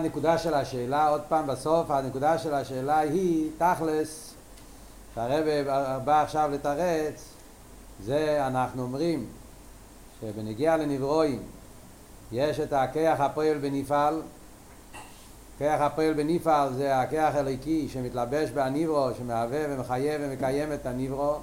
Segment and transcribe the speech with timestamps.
[0.00, 4.34] הנקודה של השאלה, עוד פעם בסוף, הנקודה של השאלה היא תכלס,
[5.14, 7.24] שהרבא בא עכשיו לתרץ,
[8.04, 9.26] זה אנחנו אומרים
[10.20, 11.42] שבנגיע לנברואים
[12.32, 14.22] יש את הכיח הפועל בנפעל,
[15.58, 21.36] כיח הפועל בנפעל זה הכיח הליקי שמתלבש בנברו, שמהווה ומחייב ומקיים את הנברו,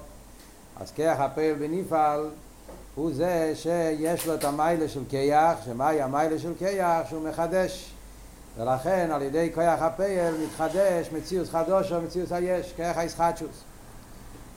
[0.80, 2.30] אז כיח הפועל בנפעל
[2.94, 7.08] הוא זה שיש לו את המיילה של כיח, שמהי המיילה של כיח?
[7.08, 7.93] שהוא מחדש
[8.58, 13.62] ולכן על ידי כוח הפייל מתחדש מציאוס חדוש או מציאוס היש, כוח הישחטשוס.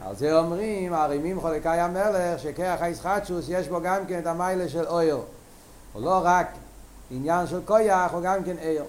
[0.06, 4.88] על זה אומרים, הרימים חולקי המלך, שכוח הישחטשוס יש בו גם כן את המיילה של
[4.88, 5.20] אויר.
[5.94, 6.48] הוא לא רק
[7.12, 8.84] עניין של כוח, הוא גם כן עיר.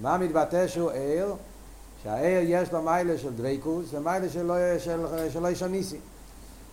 [0.00, 1.34] מה מתבטא שהוא עיר?
[2.02, 5.98] שהעיר יש לו מיילה של דוויקוס ומיילה של, לא ישוניסי.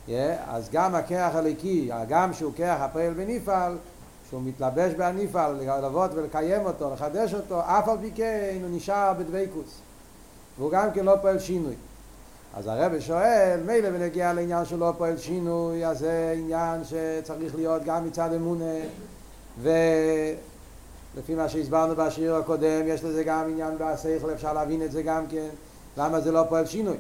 [0.08, 0.12] Yeah,
[0.48, 3.77] אז גם הכוח הליקי, גם שהוא כוח הפועל בנפעל,
[4.30, 9.80] שהוא מתלבש בהניפל, ללוות ולקיים אותו, לחדש אותו, אף על פי כן הוא נשאר בדוויקוס.
[10.58, 11.76] והוא גם כן לא פועל שינוי.
[12.58, 17.84] אז הרב שואל, מילא ונגיע לעניין שהוא לא פועל שינוי, אז זה עניין שצריך להיות
[17.84, 18.74] גם מצד אמונה,
[19.62, 25.27] ולפי מה שהסברנו בשיר הקודם, יש לזה גם עניין בשכל, אפשר להבין את זה גם
[25.27, 25.48] כן,
[25.98, 26.98] למה זה לא פועל שינוי.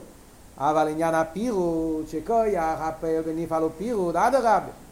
[0.57, 4.84] אבל עניין הפירוט, שכויח הפועל בניפל הוא פירוט, אדרבה.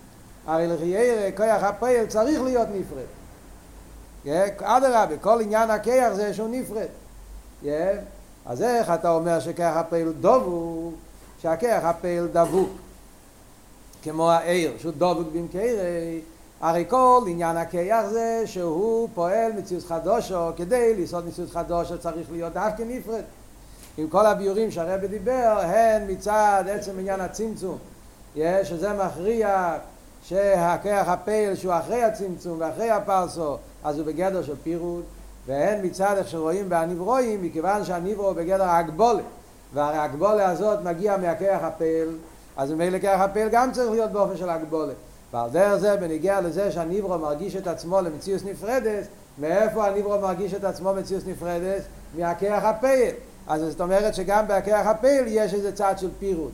[0.48, 3.06] הרי לחיירה כוח הפועל צריך להיות נפרד.
[4.62, 6.88] אדרבה, כל עניין הכיח זה שהוא נפרד.
[8.46, 10.94] אז איך אתה אומר שכיח הפועל דבוק,
[11.42, 12.70] שהכיח הפועל דבוק,
[14.04, 15.64] כמו העיר, שהוא דבוק במקרה,
[16.62, 22.54] הרי כל עניין הכיח זה שהוא פועל מציאות חדושו, כדי לעשות מציאות חדושו צריך להיות
[22.54, 23.24] דווקא נפרד.
[23.98, 27.78] עם כל הביורים שהרבי דיבר, הן מצד עצם עניין הצמצום,
[28.64, 29.74] שזה מכריח
[30.24, 35.04] שהכח הפועל שהוא אחרי הצמצום ואחרי הפרסא אז הוא בגדר של פירוד
[35.48, 39.24] והן מצד איך שרואים בהנבראים מכיוון שהנברא הוא בגדר ההגבולה.
[39.74, 42.10] והרי ההגבולה הזאת מגיע מהכח הפועל
[42.58, 44.94] אז ממילא כח הפועל גם צריך להיות באופן של הגבולה
[45.34, 49.04] ועל דרך זה בנוגע לזה שהנברא מרגיש את עצמו למציאות נפרדת
[49.38, 51.82] מאיפה הנברא מרגיש את עצמו מציאות נפרדת?
[52.18, 53.16] מהכח הפועל.
[53.48, 56.52] אז זאת אומרת שגם בהכח הפועל יש איזה צד של פירוד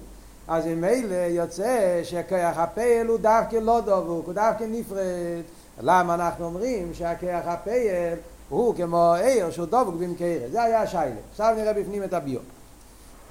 [0.49, 5.41] אז אם אלה יוצא שכח הפועל הוא דווקא לא דבוק, הוא דווקא נפרד.
[5.81, 8.17] למה אנחנו אומרים שהכח הפועל
[8.49, 10.35] הוא כמו אור שהוא דבוק במקורו?
[10.51, 11.15] זה היה השאלה.
[11.31, 12.39] עכשיו נראה בפנים את הביאור.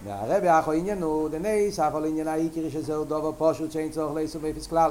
[0.04, 4.90] והרבי אחו עניינו, דנוסף על עניין העיקרי שזהו דבר פשוט שאין צורך לאיסור באפס כלל.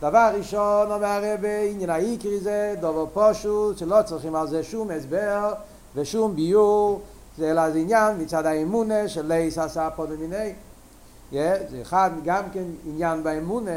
[0.00, 5.52] דבר ראשון אומר הרבי, עניין העיקרי זה דבר פשוט שלא צריכים על זה שום הסבר
[5.94, 7.00] ושום ביאור,
[7.38, 10.52] זה אלא זה עניין מצד האמונה של ליס עשה פה במיני.
[11.32, 13.70] זה אחד גם כן עניין באמונה,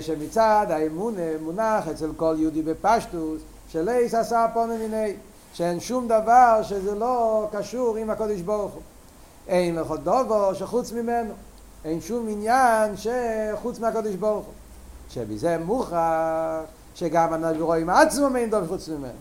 [0.00, 5.12] שמצד האמונה מונח אצל כל יהודי בפשטוס, שלייס עשה פונו מיני,
[5.54, 8.82] שאין שום דבר שזה לא קשור עם הקודש ברוך הוא.
[9.48, 11.32] אין לך דובו שחוץ ממנו,
[11.84, 14.54] אין שום עניין שחוץ מהקודש ברוך הוא.
[15.10, 16.64] שבזה מוכרח
[16.94, 19.12] שגם אנחנו רואים עצמו אין דוב חוץ ממנו.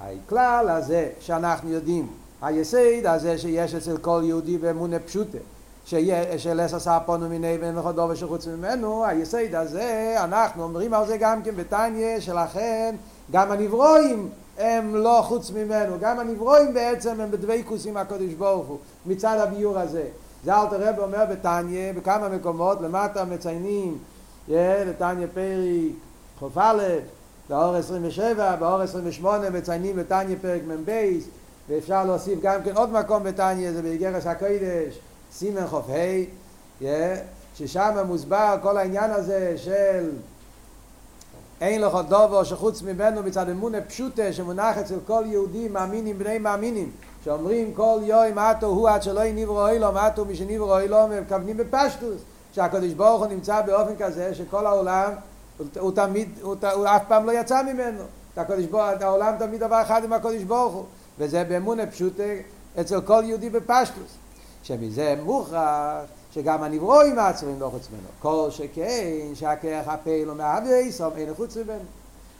[0.00, 2.08] הכלל הזה שאנחנו יודעים,
[2.42, 5.38] היסד הזה שיש אצל כל יהודי באמונה פשוטה,
[5.84, 11.16] שלס עשה פונו מיני ואין לך דובר שחוץ ממנו, היסד הזה, אנחנו אומרים על זה
[11.16, 12.94] גם כן בתניא, שלכן
[13.32, 14.28] גם הנברואים
[14.58, 19.78] הם לא חוץ ממנו, גם הנברואים בעצם הם בדבקוס עם הקודש ברוך הוא, מצד הביור
[19.78, 20.04] הזה.
[20.44, 23.98] זה אל תראה אומר בתניא, בכמה מקומות, למטה מציינים,
[24.48, 25.90] לתניא פרי
[26.40, 26.78] ח"א,
[27.48, 30.90] באור 27, באור 28 מציינים בתניא פרק מ"ב,
[31.68, 34.98] ואפשר להוסיף גם כן עוד מקום בתניא, זה באיגרש הקודש,
[35.38, 36.84] סימן חוף ה',
[37.54, 40.10] ששם מוסבר כל העניין הזה של
[41.60, 46.90] אין לך דובו שחוץ ממנו מצד אמונה פשוטה שמונח אצל כל יהודי מאמינים בני מאמינים
[47.24, 52.20] שאומרים כל יום עטו הוא עד שלא נברו אילום עטו מי שנברו אילום ומכוונים בפשטוס
[52.52, 55.12] שהקדוש ברוך הוא נמצא באופן כזה שכל העולם
[55.58, 58.02] הוא, הוא תמיד, הוא, הוא אף פעם לא יצא ממנו
[58.36, 60.84] הקדוש ברוך, העולם תמיד דבר אחד עם הקדוש ברוך הוא
[61.18, 62.22] וזה באמונה פשוטה
[62.80, 64.23] אצל כל יהודי בפשטוס
[64.64, 68.08] שמזה מוכרח שגם הנברואים עצורים לא חוץ ממנו.
[68.22, 71.84] כל שכן שהכרך הפעיל ומהווה איסום אין חוץ ממנו.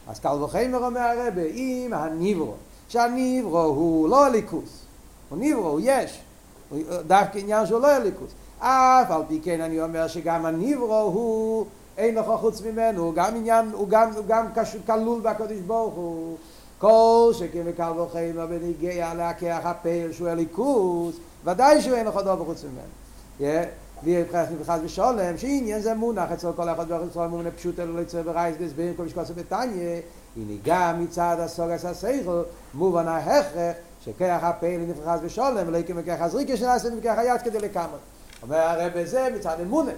[0.07, 2.53] אז קל וחמר אומר הרבה, אם הנברו,
[2.87, 4.85] שהנברו הוא לא הליכוס,
[5.29, 6.21] הוא נברו, הוא יש,
[6.69, 8.31] הוא דווקא עניין שהוא לא הליכוס.
[8.59, 11.65] אף על פי כן אני אומר שגם הנברו הוא
[11.97, 14.45] אין לך חוץ ממנו, הוא גם עניין, הוא גם, הוא גם
[14.85, 16.37] כלול בקדוש ברוך הוא.
[16.79, 22.63] כל שכן וקל וחמר בניגיע להכרך הפעיל שהוא הליכוס, ודאי שהוא אין לך דבר חוץ
[22.63, 23.63] ממנו.
[24.03, 28.21] ויבחר נבחז ושולם, שעניין זה מונח אצל כל אחד ואחד ישראל מומנה פשוט אלו ליצר
[28.25, 29.99] ורייס דסביר כל משקוסה בתניה,
[30.35, 32.41] היא ניגע מצד הסוגס הסייכל,
[32.73, 33.75] מובן ההכרח
[34.05, 37.97] שכח הפעיל נפרחס בשולם, ולא יקם וכח הזריקה שנעשה וכח היד כדי לקמא.
[38.43, 39.91] אומר הרב בזה מצד אמונה.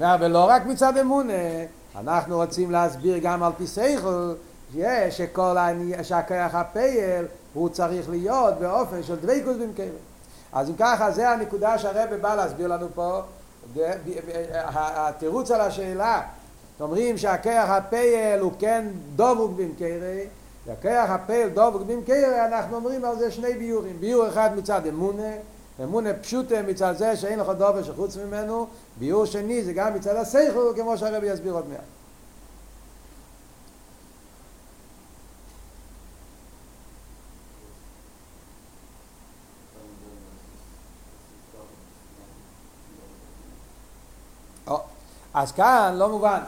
[0.00, 1.32] אומר, ולא רק מצד אמונה,
[1.96, 4.34] אנחנו רוצים להסביר גם על פי סייכל,
[5.10, 5.56] שכל
[6.02, 7.24] שהכח הפעיל
[7.54, 9.86] הוא צריך להיות באופן של דבקות במקרה.
[10.52, 13.20] אז אם ככה, זה הנקודה שהרב בא להסביר לנו פה,
[14.72, 16.22] התירוץ על השאלה,
[16.80, 20.18] אומרים שהכח הפייל הוא כן דבוק במקרה,
[20.66, 25.32] והכח הפייל דבוק במקרה, אנחנו אומרים על זה שני ביורים, ביור אחד מצד אמונה,
[25.82, 28.66] אמונה פשוטה מצד זה שאין לך דובר שחוץ ממנו,
[28.98, 32.01] ביור שני זה גם מצד הסייכל, כמו שהרבי יסביר עוד מעט.
[45.34, 46.40] אז כאן לא מובן,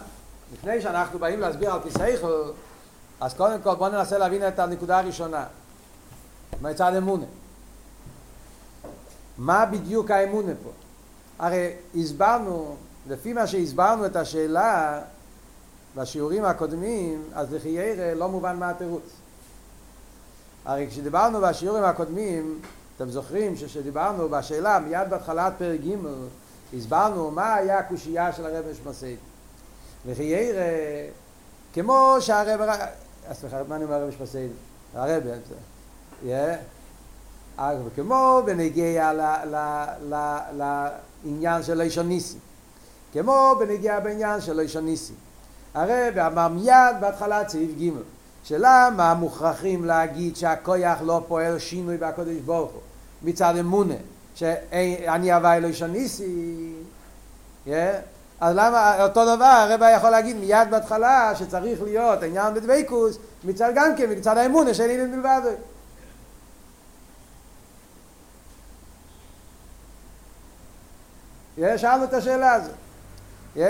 [0.52, 2.50] לפני שאנחנו באים להסביר על פי סייכל,
[3.20, 5.44] אז קודם כל בואו ננסה להבין את הנקודה הראשונה,
[6.62, 7.24] מצד אמונה.
[9.38, 10.70] מה בדיוק האמונה פה?
[11.38, 12.76] הרי הסברנו,
[13.08, 15.00] לפי מה שהסברנו את השאלה
[15.96, 19.02] בשיעורים הקודמים, אז לחיירה לא מובן מה התירוץ.
[20.64, 22.60] הרי כשדיברנו בשיעורים הקודמים,
[22.96, 25.94] אתם זוכרים שכשדיברנו בשאלה מיד בהתחלת פרק ג'
[26.76, 29.16] הסברנו מה היה הקושייה של הרב משמעסי.
[30.06, 30.62] וכי ירא,
[31.72, 32.60] כמו שהרב,
[33.32, 34.46] סליחה, מה אני אומר הרב משמעסי?
[34.94, 35.22] הרב,
[37.94, 39.12] כמו בנגיע
[40.52, 42.38] לעניין של לישון ניסי.
[43.12, 45.12] כמו בנגיע בעניין של לישון ניסי.
[45.74, 47.90] הרב אמר מיד בהתחלת סעיף ג'
[48.44, 52.80] שלמה מוכרחים להגיד שהכויח לא פועל שינוי בקודש ברוך הוא
[53.22, 53.94] מצד אמונה
[54.34, 56.72] שאני הווי לא שניסי,
[58.40, 63.96] אז למה אותו דבר הרב יכול להגיד מיד בהתחלה שצריך להיות עניין בדבקוס מצד גם
[63.96, 65.40] כן, מצד האמונה של אילן מלבד.
[71.76, 72.74] שאלנו את השאלה הזאת.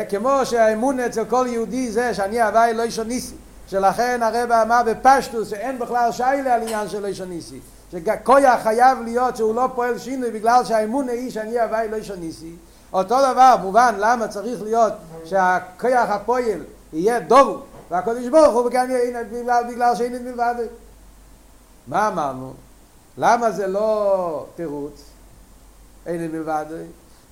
[0.08, 3.34] כמו שהאמונה אצל כל יהודי זה שאני הווי לא ניסי,
[3.68, 7.60] שלכן הרב אמר בפשטוס שאין בכלל שיילה על עניין של לא ניסי.
[7.94, 12.56] שכויח חייב להיות שהוא לא פועל שינוי בגלל שהאמון היא שאני הווי לא שניסי
[12.92, 14.92] אותו דבר מובן למה צריך להיות
[15.24, 16.60] שהכויח הפועל
[16.92, 17.58] יהיה דובו
[17.90, 18.86] והקודש ברוך הוא בגלל,
[19.30, 20.54] בגלל, בגלל שאין מלבד
[21.86, 22.52] מה אמרנו?
[23.18, 25.04] למה זה לא תירוץ?
[26.06, 26.66] אין מלבד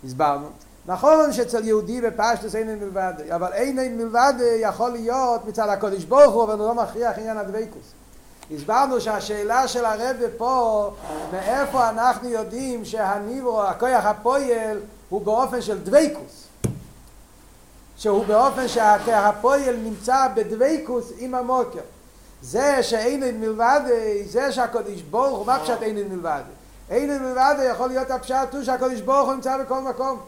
[0.05, 0.47] הסברנו
[0.87, 6.45] נכון שאצל יהודי בפשטוס אין מלבד אבל אין מלבד יכול להיות מצד הקודש ברוך הוא
[6.45, 7.93] אבל הוא לא מכריח עניין הדבקוס
[8.57, 10.91] הסברנו שהשאלה של הרב פה,
[11.33, 16.47] מאיפה אנחנו יודעים שהניברו, הכוח הפועל, הוא באופן של דוויקוס.
[17.97, 21.81] שהוא באופן שהכוח הפועל נמצא בדוויקוס עם המוקר.
[22.43, 23.81] זה שאין מלבד,
[24.27, 26.43] זה שהקודש ברוך הוא, מה פשט אין מלבד?
[26.91, 30.21] אין מלבד יכול להיות הפשט הוא שהקודש ברוך הוא נמצא בכל מקום.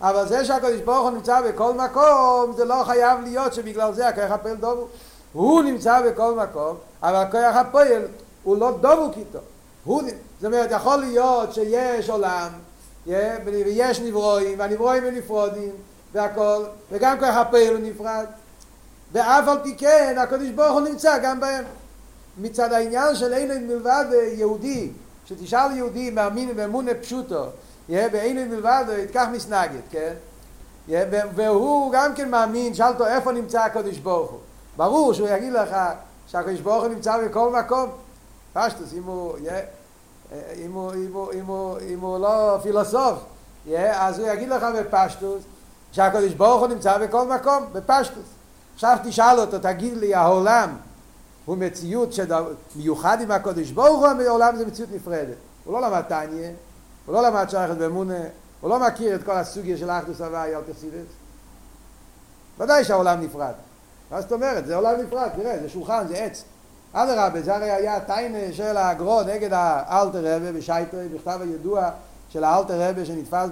[0.00, 4.30] אבל זה שהקודש ברוך הוא נמצא בכל מקום, זה לא חייב להיות שבגלל זה הכוח
[4.30, 4.86] הפועל דובו.
[5.32, 8.02] הוא נמצא בכל מקום, אבל הכוח הפועל
[8.42, 9.38] הוא לא דבוק איתו.
[9.84, 10.02] הוא,
[10.40, 12.48] זאת אומרת, יכול להיות שיש עולם,
[13.06, 15.70] ויש נברואים, והנברואים הם נפרודים,
[16.12, 18.26] והכל, וגם כוח הפועל הוא נפרד,
[19.12, 21.64] ואף על פי כן, הקדוש ברוך הוא נמצא גם בהם.
[22.38, 24.90] מצד העניין של אין מלבד יהודי,
[25.26, 27.44] שתשאל יהודי מאמין באמונה פשוטו,
[27.88, 30.12] באין מלבד יתקח מסנגד, כן?
[31.34, 34.38] והוא גם כן מאמין, שאל אותו איפה נמצא הקדוש ברוך הוא.
[34.76, 35.76] ברור שהוא יגיד לך
[36.26, 37.90] שהקדוש ברוך הוא נמצא בכל מקום.
[38.52, 39.36] פשטוס, אם הוא,
[40.56, 43.18] אם הוא, אם הוא, אם הוא, אם הוא לא פילוסוף,
[43.92, 45.42] אז הוא יגיד לך בפשטוס
[45.92, 48.26] שהקדוש ברוך הוא נמצא בכל מקום, בפשטוס.
[48.74, 50.76] עכשיו תשאל אותו, תגיד לי, העולם
[51.44, 52.14] הוא מציאות
[52.76, 55.36] מיוחד עם הקדוש ברוך הוא, העולם זה מציאות נפרדת.
[55.64, 56.50] הוא לא למד טניה,
[57.06, 58.20] הוא לא למד שייכת באמונה,
[58.60, 61.06] הוא לא מכיר את כל הסוגיה של אחדוס הוואי על תכסידס.
[62.58, 63.52] ודאי שהעולם נפרד.
[64.12, 64.66] מה זאת אומרת?
[64.66, 66.44] זה עולם נפרד, תראה, זה שולחן, זה עץ.
[66.92, 71.90] אדרבה, זה הרי היה טיינה של הגרו נגד האלטר רבה בשייטרי, בכתב הידוע
[72.28, 73.48] של האלטר רבה שנתפס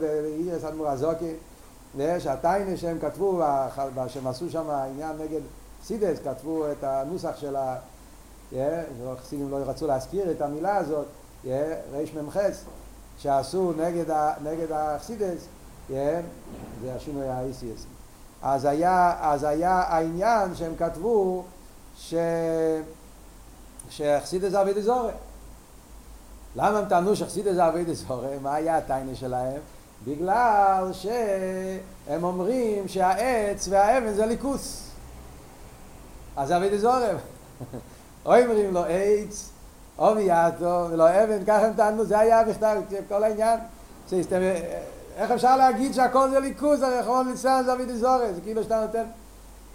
[0.00, 1.34] באירס אדמור הזוקי,
[2.18, 3.42] שהטיינה שהם כתבו,
[4.08, 5.40] שהם עשו שם עניין נגד
[5.84, 7.76] סידס, כתבו את הנוסח של ה...
[9.22, 11.06] חסידים לא רצו להזכיר את המילה הזאת,
[11.46, 12.36] רמ"ח,
[13.18, 13.72] שעשו
[14.42, 15.46] נגד החסידס,
[15.88, 17.93] זה השינוי ה-ACS.
[18.44, 21.44] אז היה, אז היה העניין שהם כתבו
[21.98, 22.14] ש...
[23.90, 25.12] שהחסידס זה אבי דזורי.
[26.56, 28.38] למה הם טענו שחסידס זה אבי דזורי?
[28.42, 29.60] מה היה הטיינה שלהם?
[30.06, 34.90] בגלל שהם אומרים שהעץ והאבן זה ליכוס.
[36.36, 37.16] אז זה אבי דזורם.
[38.26, 39.50] אומרים לו עץ,
[39.98, 42.76] או מיאטו, ולא אבן, ככה הם טענו, זה היה בכתב,
[43.08, 43.58] כל העניין.
[45.16, 49.04] איך אפשר להגיד שהכל זה ליכוז, אחרון ליצלן זה אבי דזורם, זה כאילו שאתה נותן...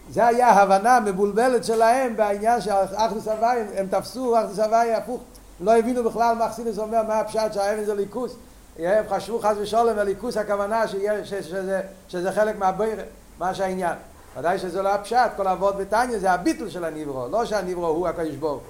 [0.10, 5.22] זה היה ההבנה מבולבלת שלהם בעניין של אחדוס הוואי, הם תפסו אחדוס הוואי הפוך,
[5.60, 8.36] לא הבינו בכלל מה אכסינוס אומר, מה הפשט שהאבן זה ליכוס.
[8.80, 13.04] הם חשבו חס ושלום בליכוס הכוונה שיה, ש, שזה, שזה חלק מהבוירה,
[13.40, 13.96] מה שהעניין.
[14.38, 18.36] ודאי שזה לא הפשט, כל אבות בתניא זה הביטול של הניברו, לא שהניברו הוא הקדוש
[18.36, 18.64] ברוך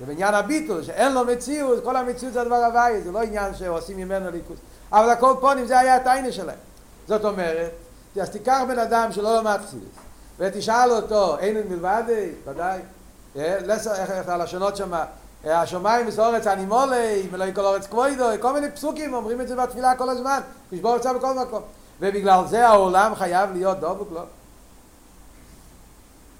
[0.00, 3.96] זה בעניין הביטול, שאין לו מציאות, כל המציאות זה הדבר הוואי, זה לא עניין שעושים
[3.96, 4.58] ממנו ליכוס.
[4.92, 6.58] אבל הכל פונים זה היה הטיינה שלהם.
[7.08, 7.70] זאת אומרת,
[8.22, 9.82] אז תיקח בן אדם שלא למד חסידס,
[10.38, 12.02] ותשאל אותו, אין מלבד,
[12.46, 12.80] ודאי,
[13.36, 14.92] איך הלשונות שם,
[15.44, 20.08] השמיים וסורץ אנימולי, ולא כל אורץ כבוידו, כל מיני פסוקים אומרים את זה בתפילה כל
[20.08, 20.40] הזמן,
[20.70, 21.62] תשבור את זה בכל מקום.
[22.00, 24.22] ובגלל זה העולם חייב להיות דבוק, לא?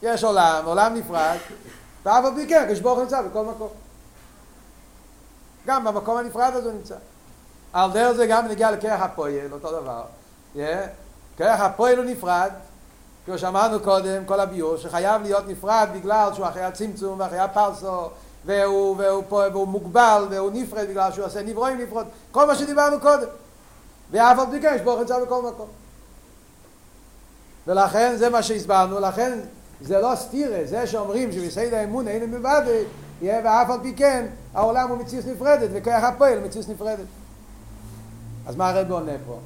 [0.02, 1.36] יש עולם, עולם נפרד,
[2.04, 3.68] ואף על פי כן, כשבור נמצא בכל מקום.
[5.66, 6.94] גם במקום הנפרד הזה נמצא.
[7.84, 10.02] על דרך זה גם נגיע לכרך הפועל, אותו דבר.
[11.36, 12.50] כרך הפועל הוא נפרד,
[13.26, 18.08] כמו שאמרנו קודם, כל הביור, שחייב להיות נפרד בגלל שהוא אחרי הצמצום ואחרי הפרסו
[18.44, 23.00] והוא, והוא, והוא, והוא מוגבל והוא נפרד בגלל שהוא עושה נברואים נפרד, כל מה שדיברנו
[23.00, 23.28] קודם.
[24.10, 25.68] ואף על פי כן יש ברוך נמצא בכל מקום.
[27.66, 29.38] ולכן זה מה שהסברנו, לכן
[29.80, 32.62] זה לא סתירה, זה שאומרים שבסייד האמון אין מלבד,
[33.22, 37.06] יהיה ואף על פי כן העולם הוא מציאות נפרדת וכוח הפועל מציאות נפרדת.
[38.48, 39.38] אז מה הרב עונה פה?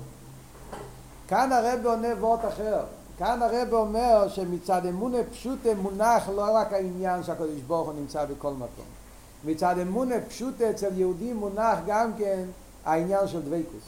[1.28, 2.80] כאן הרב עונה וורט אחר.
[3.18, 8.52] כאן הרב אומר שמצד אמונה פשוט מונח לא רק העניין שהקדוש ברוך הוא נמצא בכל
[8.52, 8.85] מקום.
[9.44, 12.44] מצד אמונה פשוט אצל יהודים מונח גם כן
[12.85, 13.82] העניין של דוויקוס.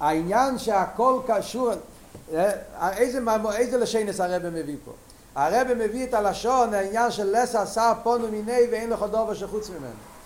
[0.00, 1.70] העניין שהכל קשור,
[2.96, 3.20] איזה,
[3.56, 4.92] איזה לשנס הרב מביא פה?
[5.34, 10.17] הרב מביא את הלשון, העניין של לסה שר פונו מיני ואין לך דובר שחוץ ממנו.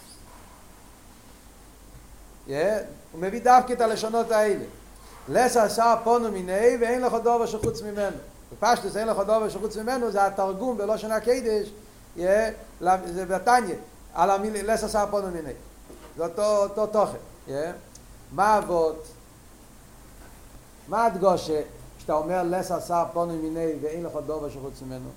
[2.46, 4.64] הוא מביא דווקא את הלשונות האלה.
[5.28, 8.16] לסה שר פונו מיני ואין לך דובר שחוץ ממנו.
[8.52, 11.68] בפשטוס אין לך דובר שחוץ ממנו זה התרגום בלושן הקדש,
[12.16, 12.20] yeah,
[13.06, 13.74] זה בתניא,
[14.14, 15.52] על המילה לסה שר פונו מיני.
[16.16, 17.18] זה אותו, אותו תוכן.
[18.32, 19.06] מה אבות?
[20.88, 21.60] מה הדגושה
[21.98, 25.08] כשאתה אומר לסה שר פונו מיני ואין לך דובר שחוץ ממנו?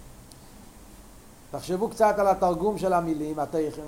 [1.52, 3.82] תחשבו קצת על התרגום של המילים, התכן.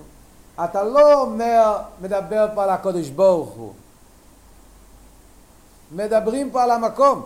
[0.63, 3.73] אתה לא אומר, מדבר פה על הקודש ברוך הוא.
[5.91, 7.21] מדברים פה על המקום.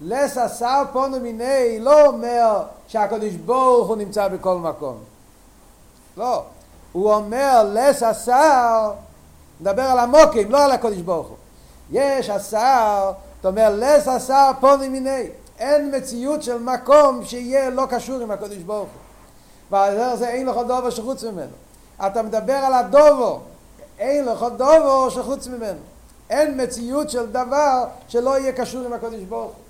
[0.00, 4.96] לסה שר פונו מיני לא אומר שהקודש ברוך הוא נמצא בכל מקום.
[6.16, 6.42] לא.
[6.92, 8.92] הוא אומר לסה שר,
[9.60, 11.36] מדבר על המוקים, לא על הקודש ברוך הוא.
[11.92, 15.28] יש השר, אתה אומר לסה שר פונו מיני.
[15.58, 19.00] אין מציאות של מקום שיהיה לא קשור עם הקודש ברוך הוא.
[19.70, 21.52] ועל זה אין לך דבר שחוץ ממנו.
[22.06, 23.40] אתה מדבר על הדובו,
[23.98, 25.80] אין לך דובו שחוץ ממנו.
[26.30, 29.64] אין מציאות של דבר שלא יהיה קשור עם הקודש ברוך הוא.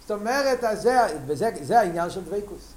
[0.00, 2.72] זאת אומרת, זה, וזה, זה העניין של דוויקוס.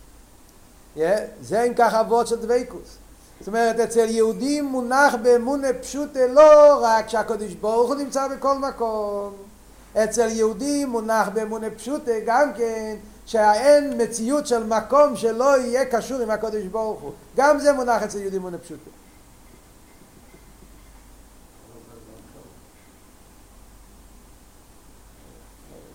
[0.97, 0.99] Yeah,
[1.41, 2.97] זה אם כך אבות של דוויקוס.
[3.39, 9.33] זאת אומרת, אצל יהודים מונח באמונה פשוטה לא רק שהקודש ברוך הוא נמצא בכל מקום.
[10.03, 12.95] אצל יהודים מונח באמונה פשוטה גם כן
[13.29, 17.11] שאין מציאות של מקום שלא יהיה קשור עם הקודש ברוך הוא.
[17.35, 18.91] גם זה מונח אצל יהודים מונה פשוטו.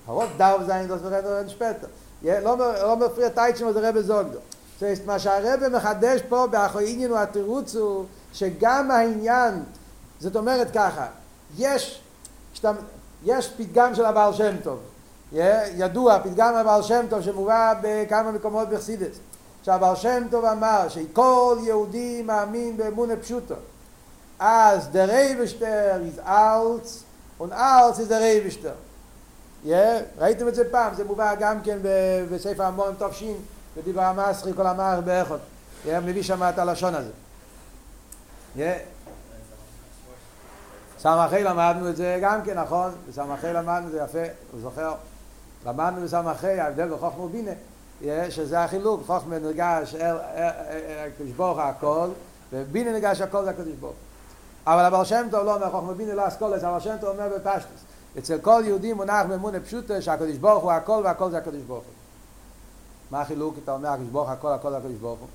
[0.06, 1.86] הרוב דאו זיין דוס ורדו אין שפטר.
[2.22, 4.38] לא מפריע טייצ'ם וזה רבי זוגדו.
[4.80, 9.62] זאת מה שהרבי מחדש פה באחרינין הוא התירוץ הוא שגם העניין,
[10.20, 11.06] זאת אומרת ככה,
[11.56, 12.02] יש,
[13.24, 14.78] יש פתגם של הבעל שם טוב.
[15.32, 19.16] ידוע, פתגם הבעל שם טוב שמובא בכמה מקומות בחסידס.
[19.62, 23.54] שהבעל שם טוב אמר שכל יהודי מאמין באמונה פשוטו.
[24.38, 27.02] אז דה רייבשטר איז אלץ,
[27.40, 28.72] und אלץ איז דה רייבשטר.
[30.18, 31.78] ראיתם את זה פעם, זה מובא גם כן
[32.30, 33.36] בספר המון תופשין,
[33.76, 35.40] בדיבר המסחי כל המערך באחות.
[35.86, 37.10] מביא שם את הלשון הזה.
[40.98, 42.90] סמכי למדנו את זה גם כן, נכון?
[43.08, 44.94] בסמכי למדנו את זה יפה, הוא זוכר.
[45.66, 47.50] למדנו בסמכי, ההבדל בחוכמה ובינה,
[48.30, 49.94] שזה החילוק, חוכמה נרגש,
[51.06, 52.08] הקדוש ברוך הכל,
[52.52, 53.94] ובינה נרגש הכל זה הקדוש ברוך.
[54.66, 57.84] אבל הבעל שם טוב לא אומר חוכמה ובינה לא אסכולת, הבעל שם טוב אומר בפשטוס.
[58.18, 61.92] אצל כל יהודי מונח באמונה פשוטה שהקדוש ברוך הוא הכל והכל זה הקדוש ברוך הוא.
[63.10, 63.54] מה החילוק?
[63.64, 65.28] אתה אומר הקדוש ברוך הכל, הכל זה הקדוש ברוך הוא.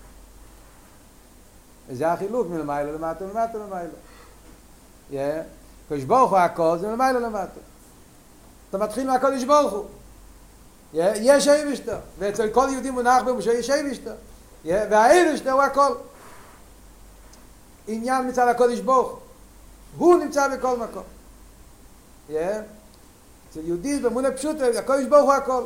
[1.90, 3.90] וזה החילוק מלמעלה למטה ולמטה למעלה.
[5.86, 7.60] הקדוש ברוך הוא הכל זה מלמעלה למטה.
[8.70, 9.86] אתה מתחיל מהקדוש ברוך הוא.
[10.94, 14.14] יש אייבשטר, ואצל כל יהודי מונח במושו יש אייבשטר,
[14.66, 15.94] והאייבשטר הוא הכל.
[17.88, 19.20] עניין מצד הקודש ברוך
[19.98, 21.04] הוא נמצא בכל מקום.
[22.30, 25.64] אצל יהודי במונה פשוט, הקודש ברוך הוא הכל.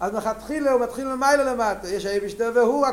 [0.00, 2.86] אז מלכתחילה הוא מתחיל ממעלה למטה, יש אייבשטר והוא.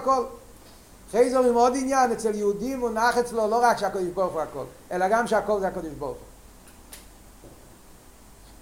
[1.10, 4.64] אחרי זה אומרים עוד עניין, אצל יהודי מונח אצלו לא רק שהקודש ברוך הוא הכל,
[4.92, 6.14] אלא גם שהכל זה הקודש הוא.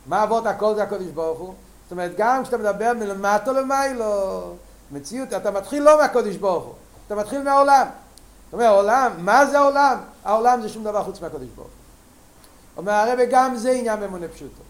[0.05, 1.53] מה אבות הכל זה הקודש ברוך הוא?
[1.89, 4.41] זאת אומרת, גם כשאתה מדבר מלמטו למיילו,
[4.91, 6.73] מציאות, אתה מתחיל לא מהקודש ברוך הוא,
[7.07, 7.87] אתה מתחיל מהעולם.
[8.45, 9.97] זאת אומרת, העולם, מה זה העולם?
[10.25, 11.73] העולם זה שום דבר חוץ מהקודש ברוך הוא.
[12.77, 14.61] אומר הרב גם זה עניין באמונה פשוטו.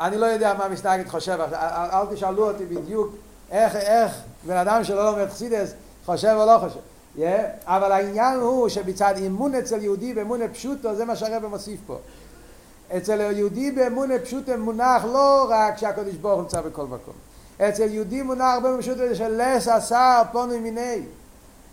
[0.00, 1.54] אני לא יודע מה מסתגת חושב, אל,
[1.92, 3.14] אל תשאלו אותי בדיוק
[3.50, 4.12] איך, איך
[4.46, 5.72] בן אדם שלא לומד חסידס
[6.04, 6.80] חושב או לא חושב.
[7.18, 7.20] Yeah,
[7.64, 11.98] אבל העניין הוא שבצד אימון אצל יהודי באמונה פשוטו זה מה שהרב מוסיף פה.
[12.96, 17.14] אצל יהודי באמונה פשוטו מונח לא רק שהקדוש ברוך הוא נמצא בכל מקום.
[17.60, 21.02] אצל יהודי מונח באמונה פשוטו של לס עשר פונו מיני.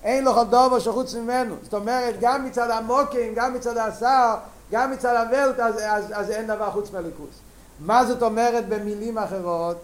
[0.03, 1.55] אין לו כל דובר שחוץ ממנו.
[1.63, 4.35] זאת אומרת, גם מצד המוקים, גם מצד השר,
[4.71, 7.39] גם מצד הוולט, אז, אז, אז אין דבר חוץ מהליכוס.
[7.79, 9.77] מה זאת אומרת במילים אחרות?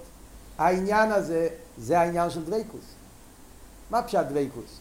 [0.57, 2.85] העניין הזה, זה העניין של דוויקוס.
[3.89, 4.79] מה פשט דוויקוס?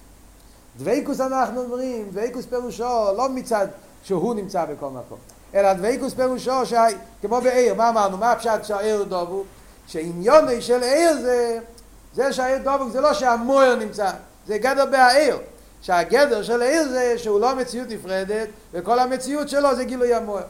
[0.76, 3.66] דוויקוס אנחנו אומרים, דוויקוס פירושו לא מצד
[4.02, 5.18] שהוא נמצא בכל מקום,
[5.54, 6.84] אלא דוויקוס פירושו שה...
[7.22, 8.16] כמו בעיר, מה אמרנו?
[8.16, 9.44] מה הפשט שהעיר דובו?
[9.86, 11.58] שעניוני של עיר זה,
[12.14, 14.10] זה שהעיר דובו זה לא שהמויר נמצא,
[14.46, 15.38] זה גדר בעיר.
[15.84, 20.44] שהגדר של העיר זה שהוא לא מציאות נפרדת וכל המציאות שלו זה גילוי המויר.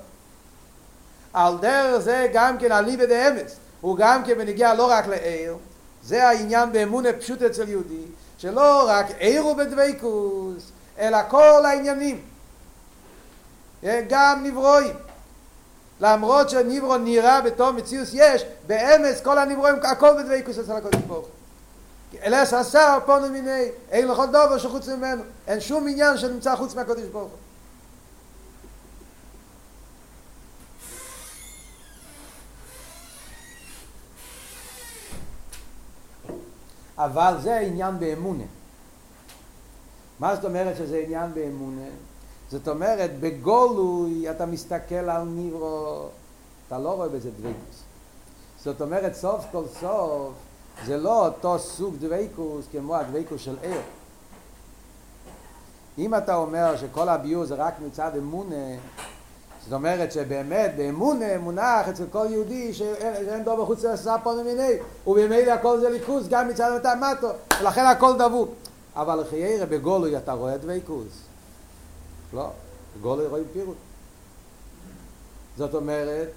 [1.33, 5.57] על דרך זה גם כן אליבא דאמס, הוא גם כן בנגיע לא רק לעיר,
[6.03, 8.03] זה העניין באמונה פשוט אצל יהודי,
[8.39, 12.21] שלא רק עיר הוא בדוויקוס, אלא כל העניינים,
[14.09, 14.97] גם נברואים.
[16.01, 21.27] למרות שנברו נראה בתור מציאוס יש, באמס כל הנברואים, הכל בדוויקוס אצל הקודש ברוך
[22.23, 27.03] אלס עשר פונו מיני, אין לכל דובר שחוץ ממנו, אין שום עניין שנמצא חוץ מהקודש
[27.03, 27.39] ברוך הוא.
[36.99, 38.45] אבל זה עניין באמונה.
[40.21, 41.87] מה זאת אומרת שזה עניין באמונה?
[42.55, 46.07] זאת אומרת, בגולוי אתה מסתכל על ניברו,
[46.67, 47.83] אתה לא רואה בזה דוויקוס.
[48.65, 50.33] זאת אומרת, סוף כל סוף,
[50.87, 53.81] זה לא אותו סוג דוויקוס כמו הדוויקוס של עיר.
[55.99, 58.77] אם אתה אומר שכל הביור זה רק מצד אמונה,
[59.65, 64.73] זאת אומרת שבאמת באמונה מונח אצל כל יהודי שאין דובר חוץ לעשה פה ממיני
[65.07, 67.29] ובמילא הכל זה ליכוס גם מצד המטו
[67.61, 68.51] ולכן הכל דבוק
[68.97, 71.24] אבל לחיירה בגולוי אתה רואה דוויקוס
[72.35, 72.51] לא,
[72.99, 73.77] בגולוי רואים פירוט
[75.57, 76.29] זאת אומרת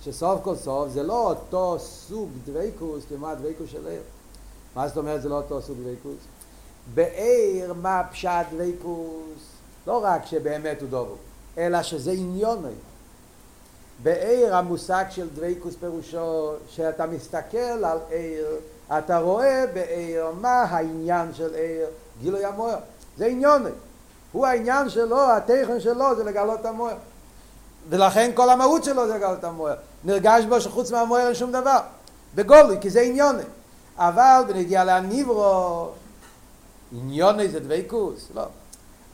[0.00, 4.02] שסוף כל סוף זה לא אותו סוג דוויקוס כמו הדוויקוס של עיר
[4.74, 6.16] מה זאת אומרת זה לא אותו סוג דוויקוס?
[6.94, 9.42] בעיר מה פשט דוויקוס
[9.86, 11.18] לא רק שבאמת הוא דובוק
[11.58, 12.74] אלא שזה עניוני.
[14.02, 18.46] בעיר המושג של דוויקוס פירושו שאתה מסתכל על עיר,
[18.98, 21.86] אתה רואה בעיר מה העניין של עיר,
[22.20, 22.78] גילוי המוער.
[23.16, 23.70] זה עניוני.
[24.34, 26.96] הוא העניין שלו, התכן שלו זה לגלות המוער.
[27.88, 29.74] ולכן כל המהות שלו זה לגלות המוער.
[30.04, 31.78] נרגש בו שחוץ מהמוער אין שום דבר.
[32.34, 33.42] בגולוי, כי זה עניוני.
[33.96, 35.88] אבל בנגיע להניברו,
[36.92, 38.44] עניוני זה דוויקוס, לא.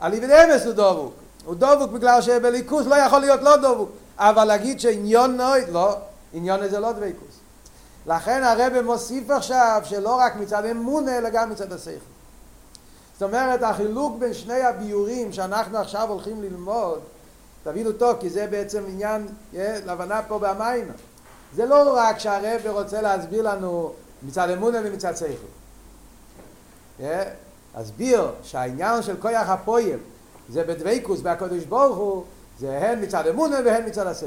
[0.03, 1.15] אליבדמס הוא דבוק.
[1.45, 5.97] הוא דבוק בגלל שבליכוס לא יכול להיות לא דבוק אבל להגיד שעניון נוי, לא,
[6.33, 7.39] עניון זה לא דבקוס
[8.07, 12.20] לכן הרב מוסיף עכשיו שלא רק מצד אמונה אלא גם מצד השכל
[13.21, 17.01] זאת אומרת החילוק בין שני הביורים שאנחנו עכשיו הולכים ללמוד
[17.63, 20.89] תבינו טוב כי זה בעצם עניין להבנה פה במים
[21.55, 25.35] זה לא רק שהרב רוצה להסביר לנו מצד אמונה ומצד שכל
[27.75, 29.99] להסביר שהעניין של כוח הפועל
[30.49, 32.25] זה בדוויקוס בהקדוש ברוך הוא,
[32.59, 34.27] זה הן מצד אמונה והן מצד השכל.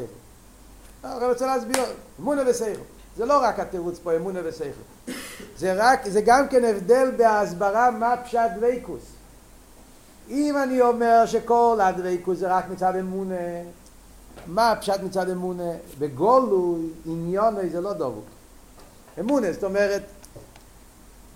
[1.04, 1.84] אני רוצה להסביר,
[2.20, 2.93] אמונה ושכל.
[3.18, 5.12] זה לא רק התירוץ פה, אמונה ושכל.
[5.58, 9.02] זה רק, זה גם כן הבדל בהסברה מה פשט דוויקוס.
[10.30, 13.36] אם אני אומר שכל הדוויקוס זה רק מצד אמונה,
[14.48, 15.72] מה פשט מצד אמונה?
[16.00, 18.26] בגולוי, עניוני זה לא דבוק.
[19.20, 20.04] אמונה, זאת אומרת,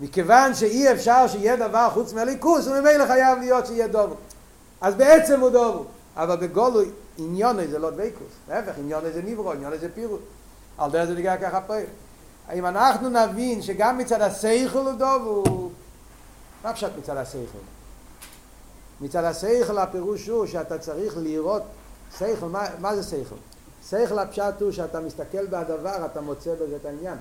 [0.00, 4.20] מכיוון שאי אפשר שיהיה דבר חוץ מהליכוס, וממילא חייב להיות שיהיה דבוק.
[4.80, 5.84] אז בעצם הוא דובו.
[6.16, 8.32] אבל בגולוי עניוני זה לא דבקוס.
[8.48, 10.20] להפך, עניוני זה נברו, עניוני זה פירוט.
[10.78, 11.74] על דרך זה נגיע ככה פה.
[12.54, 15.70] אם אנחנו נבין שגם מצד השכל הוא דובו,
[16.64, 17.58] מה פשט מצד השכל?
[19.00, 21.62] מצד השכל הפירוש הוא שאתה צריך לראות
[22.18, 23.34] שכל, מה, מה זה שכל?
[23.88, 27.16] שכל הפשט הוא שאתה מסתכל בדבר, אתה מוצא בזה את העניין.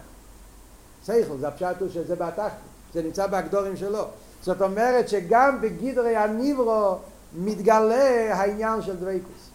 [1.06, 2.54] סייכל, זה הפשט הוא שזה בתחתית,
[2.93, 4.04] זה נמצא בהגדורים שלו.
[4.41, 6.96] זאת אומרת שגם בגדרי הניברו
[7.34, 9.47] מתגלה העניין של דוויקוס.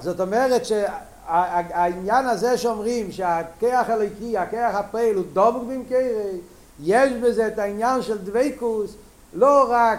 [0.00, 6.38] זאת אומרת שהעניין הזה שאומרים שהכיח הליקי, הכיח הפעיל הוא דובוק במקרי,
[6.82, 8.94] יש בזה את העניין של דוויקוס
[9.34, 9.98] לא רק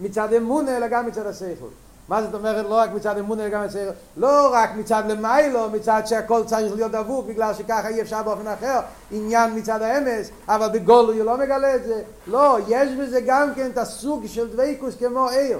[0.00, 1.66] מצד אמונה אלא גם מצד השכל.
[2.08, 3.90] מה זאת אומרת לא רק מצד אמונה אלא גם מצד השכל?
[4.16, 8.80] לא רק מצד למיילו, מצד שהכל צריך להיות דבוק בגלל שככה אי אפשר באופן אחר,
[9.10, 12.02] עניין מצד האמס, אבל בגולו הוא לא מגלה את זה.
[12.26, 15.58] לא, יש בזה גם כן את הסוג של דוויקוס כמו עיר.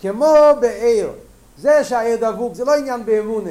[0.00, 1.10] כמו בעיר.
[1.58, 3.50] זה שהעיר דבוק זה לא עניין באמונה.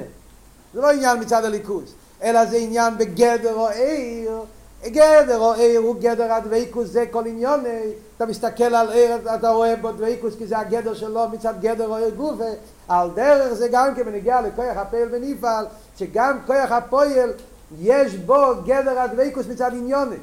[0.73, 1.93] זה לא עניין מצד הליכוז.
[2.23, 4.39] אלא זה עניין בגדר או עיר.
[4.85, 7.81] גדר או עיר הוא גדר הדוויקוס זה כל עניוני
[8.17, 11.95] אתה מסתכל על עיר אתה רואה בו דוויקוס כי זה הגדר שלו מצד גדר או
[11.95, 12.49] עיר גופה
[12.87, 15.65] על דרך זה גם כן בנגיע לכוח הפועל בנפעל
[15.97, 17.33] שגם כוח הפועל
[17.79, 20.15] יש בו גדר הדוויקוס מצד עניוני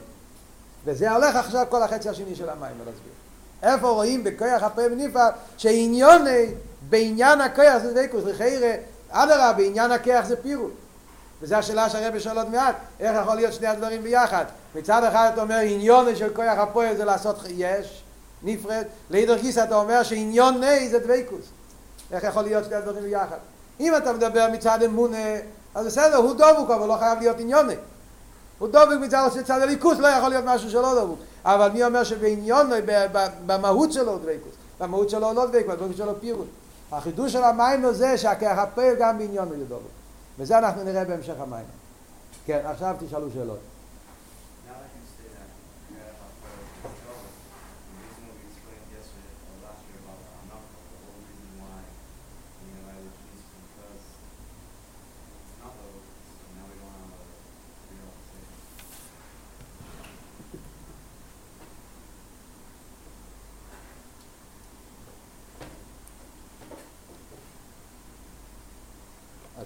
[0.85, 3.13] וזה הולך עכשיו כל החצי השני של המים להסביר
[3.63, 6.47] איפה רואים בכוח הפועל בנפעל שעניוני
[6.89, 8.75] בעניין הכוח זה דוויקוס לחיירה
[9.11, 10.73] אדרבה בעניין הכוח זה פירוט
[11.43, 14.45] וזו השאלה שהרבי שואל עוד מעט, איך יכול להיות שני הדברים ביחד?
[14.75, 18.03] מצד אחד אתה אומר עניון של כוח הפועל זה לעשות יש,
[18.43, 21.45] נפרד, לידר גיסא אתה אומר שעניון ני זה דבקוס.
[22.13, 23.37] איך יכול להיות שני הדברים ביחד?
[23.81, 25.37] אם אתה מדבר מצד אמונה,
[25.75, 27.75] אז בסדר, הוא דבוק, אבל לא חייב להיות עניוני.
[28.59, 31.19] הוא דבוק מצד, מצד הליכוס, לא יכול להיות משהו שלא דבוק.
[31.45, 32.71] אבל מי אומר שבעניון,
[33.47, 34.55] במהות שלו דבקוס.
[34.81, 36.47] במהות שלו לא דבקוס, במהות שלו פירוט.
[36.93, 37.45] החידוש של
[37.85, 39.83] הוא זה שהכוח הפועל גם בעניון דבוק.
[40.39, 41.65] וזה אנחנו נראה בהמשך המים.
[42.47, 43.59] כן, עכשיו תשאלו שאלות.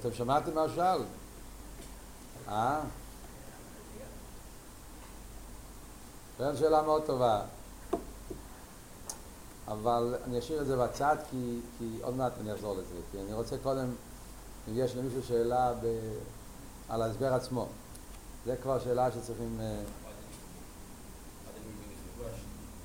[0.01, 1.03] אתם שמעתם מה שאל?
[2.49, 2.81] אה?
[6.39, 7.43] זו שאלה מאוד טובה.
[9.69, 12.95] אבל אני אשאיר את זה בצד כי, כי עוד מעט אני אחזור לזה.
[13.13, 13.87] כי אני רוצה קודם,
[14.69, 15.87] אם יש למישהו שאלה ב...
[16.89, 17.67] על ההסבר עצמו.
[18.47, 19.61] זה כבר שאלה שצריכים...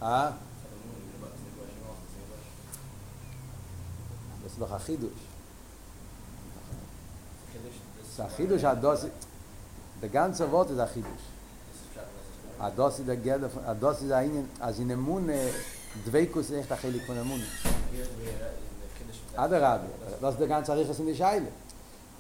[0.02, 0.32] אה?
[4.58, 5.25] זה לך חידוש.
[8.16, 9.08] זה החידוש הדוסי,
[10.02, 11.22] the ganze Wort ist החידוש.
[12.60, 15.34] הדוסי זה גדר, הדוסי זה העניין, אז in אמונה,
[16.06, 17.44] דוויקוס זה echt החלק von אמונה.
[19.36, 19.78] אדרבה,
[20.22, 21.48] das ist der ganze Arichas in die Scheile.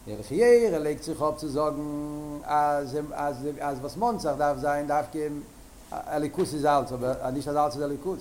[0.07, 4.87] Er hier, er legt sich auf zu sagen, als, als, als was Monzach darf sein,
[4.87, 5.43] darf geben,
[5.89, 8.19] Alikus ist alt, aber nicht das Alt ist Alikus.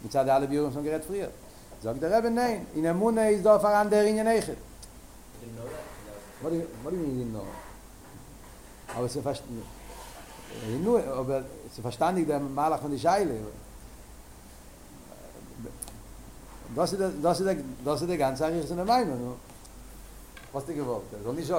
[0.00, 1.28] Mit Zeit alle Biuren schon gerät früher.
[1.82, 4.58] Sagt der Rebbe, nein, in Emune ist da voran der Ingen Echet.
[6.40, 7.44] What do you, what do you mean, no?
[8.94, 9.42] Aber es ist fast...
[10.82, 13.34] Nur, aber es ist verstandig, der Malach von die Scheile.
[16.74, 19.24] Das ist der, das ist der, das ist der ganze Sache, ich in der Meinung,
[19.24, 19.36] no?
[20.52, 21.02] Was du gewollt?
[21.24, 21.54] Und ich ich.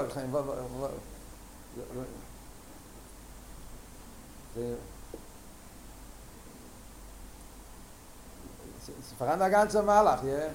[9.00, 10.50] Es der ganze Malach, ja?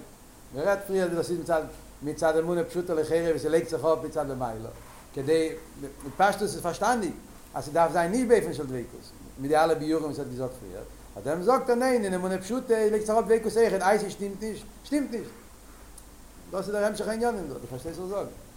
[0.52, 1.48] Wir redt früher, das ist mit
[2.02, 4.68] מצד אמונה פשוטה לחרב, וזה לגצה חוב מצד למיילו.
[5.14, 5.52] כדי,
[6.16, 7.10] פשטוס זה פשטני,
[7.54, 10.82] אז זה דף זיין ניב באיפן של דוויקוס, מדי על הביורים וזה דיזות פריאר.
[11.16, 14.64] אז הם זוג תנאי, נה נמונה פשוטה, לגצה חוב דוויקוס איכן, אי זה שתימת נשת,
[14.84, 15.30] שתימת נשת.
[16.52, 18.18] לא עושה דרם שכן יונן, זה פשטי סוזוג.
[18.18, 18.49] זה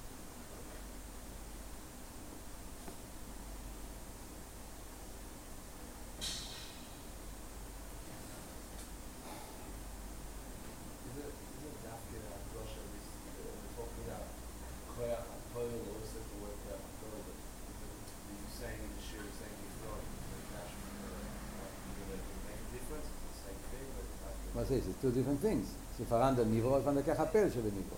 [25.04, 25.68] two different things.
[26.00, 27.98] זה פרנד על ניברו ופרנד על כך הפל שבניברו.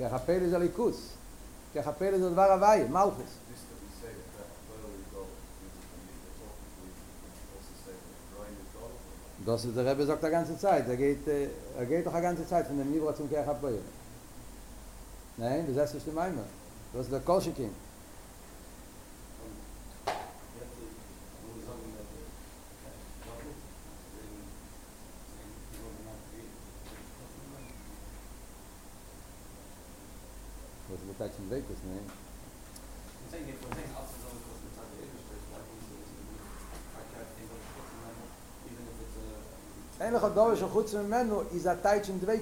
[0.00, 1.08] כך הפל זה ליכוס.
[1.74, 3.32] כך הפל זה דבר הוואי, מלכוס.
[9.46, 12.44] Das ist der Rebbe sagt die ganze Zeit, er geht, er geht doch die ganze
[12.48, 13.78] Zeit von dem Nivro zum Kerch Abbeir.
[15.36, 16.38] Nein, das ist nicht die
[16.92, 17.70] Das ist der Kolschikin.
[31.36, 31.96] די וועט איז נײ.
[31.96, 36.08] איך זאג יעדן זאַך אַז עס זאָל געווען אַז איך האב די דאָזיקע
[38.64, 39.20] דינגע צו
[40.50, 42.40] איז גוט צו מענדל איז אַ טייצן דוויי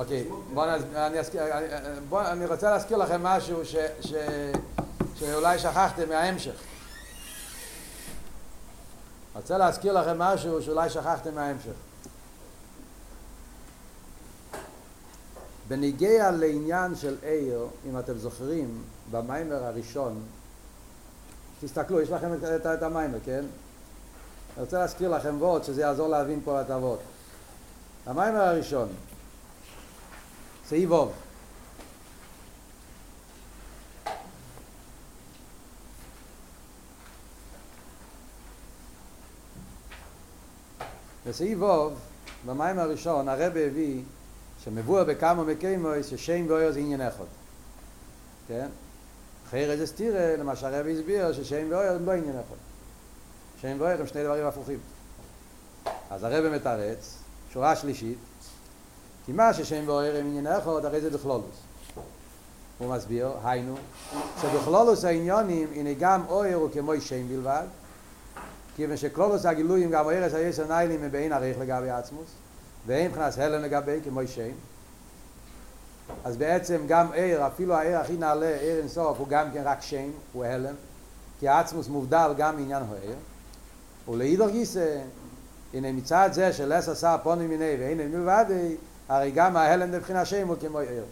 [0.00, 0.22] Okay,
[0.54, 1.12] באַנאַנאַ,
[2.08, 3.76] באַמירטעל אַז איך זאָל אַז לכם משהו ש
[5.18, 6.38] ש אולי שחקתם מיהם
[9.92, 11.89] לכם משהו שאולי שכחתם מההמשך.
[15.70, 20.22] בניגיע לעניין של עיר, אם אתם זוכרים, במיימר הראשון,
[21.60, 23.44] תסתכלו, יש לכם את, את, המיימר, כן?
[24.56, 26.98] אני רוצה להזכיר לכם ועוד, שזה יעזור להבין פה את הוות.
[28.06, 28.88] המיימר הראשון,
[30.68, 31.12] סעיף ווב.
[41.26, 41.94] בסעיף ווב,
[42.46, 44.02] במים הראשון, הרב הביא
[44.64, 47.24] שמבואר בכמה מקיימוס ששם ואויר זה עניין אחד.
[48.48, 48.66] כן?
[49.48, 52.56] אחרי זה סתירה, למה שהרב הסביר ששם ואויר הם לא עניין אחד.
[53.60, 54.78] שם ואויר הם שני דברים הפוכים.
[56.10, 57.14] אז הרב מתרץ,
[57.52, 58.18] שורה שלישית,
[59.26, 61.56] כי מה ששם ואויר הם עניין אחד, הרי זה בכלולוס.
[62.78, 63.74] הוא מסביר, היינו,
[64.42, 67.66] שבכלולוס העניונים, הנה גם אויר הוא כמו שם בלבד,
[68.76, 72.28] כיוון שכלולוס הגילויים גם ארץ היסר ניילים הם בעין עריך לגבי עצמוס,
[72.86, 74.50] ואין מבחינת הלם לגבי כמו שם.
[76.24, 80.10] אז בעצם גם עיר, אפילו העיר הכי נעלה, עיר אינסוף, הוא גם כן רק שם,
[80.32, 80.74] הוא הלם,
[81.40, 83.16] כי העצמוס מובדל גם מעניין העיר.
[84.08, 85.00] ולאידור גיסא,
[85.74, 88.76] הנה מצד זה של עשר שר פונו מיני אין מלבדי,
[89.08, 91.04] הרי גם ההלם מבחינת שם הוא כמו עיר.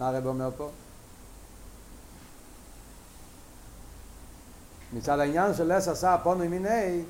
[0.00, 0.68] מה הרב אומר פה?
[4.92, 7.02] מצד העניין של עשר שר פונו מיני,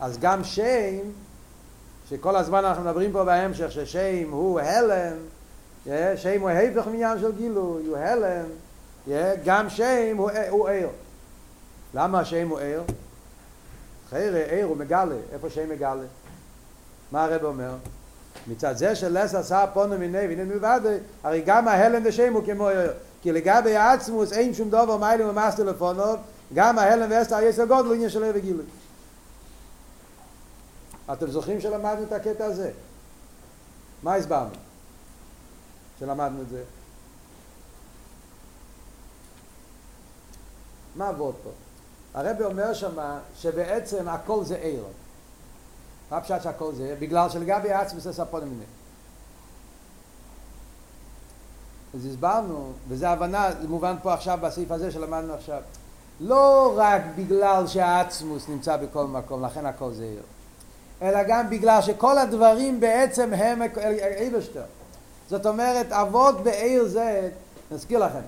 [0.00, 0.98] אז גם שם,
[2.08, 5.16] שכל הזמן אנחנו מדברים פה בהמשך ששם הוא הלם,
[6.16, 8.44] שם הוא ההפך מעניין של גילוי, הוא הלם,
[9.44, 10.88] גם שם הוא, ער.
[11.94, 12.82] למה השם הוא ער?
[14.10, 16.04] חיירה, ער הוא מגלה, איפה שם מגלה?
[17.12, 17.74] מה הרב אומר?
[18.48, 20.80] מצד זה שלס עשה פונו מיני והנה מלבד,
[21.24, 22.92] הרי גם ההלם ושם הוא כמו ער.
[23.22, 26.18] כי לגבי העצמוס אין שום דבר מיילים ומאס טלפונות,
[26.54, 28.64] גם ההלם ואסתר יסר גודל עניין של ער וגילוי.
[31.12, 32.70] אתם זוכרים שלמדנו את הקטע הזה?
[34.02, 34.54] מה הסברנו?
[35.98, 36.62] שלמדנו את זה.
[40.96, 41.50] מה עבוד פה?
[42.14, 44.84] הרבי אומר שמה שבעצם הכל זה עיר.
[46.10, 46.96] מה פשט שהכל זה?
[46.98, 48.64] בגלל שלגבי עצמי זה ספון מיני.
[51.94, 55.62] אז הסברנו, וזו הבנה, זה מובן פה עכשיו בסעיף הזה שלמדנו עכשיו.
[56.20, 60.22] לא רק בגלל שהעצמוס נמצא בכל מקום, לכן הכל זה עיר.
[61.02, 63.62] אלא גם בגלל שכל הדברים בעצם הם
[64.18, 64.62] אילשטר.
[65.30, 67.28] זאת אומרת, אבות בעיר זה,
[67.70, 68.20] נזכיר לכם,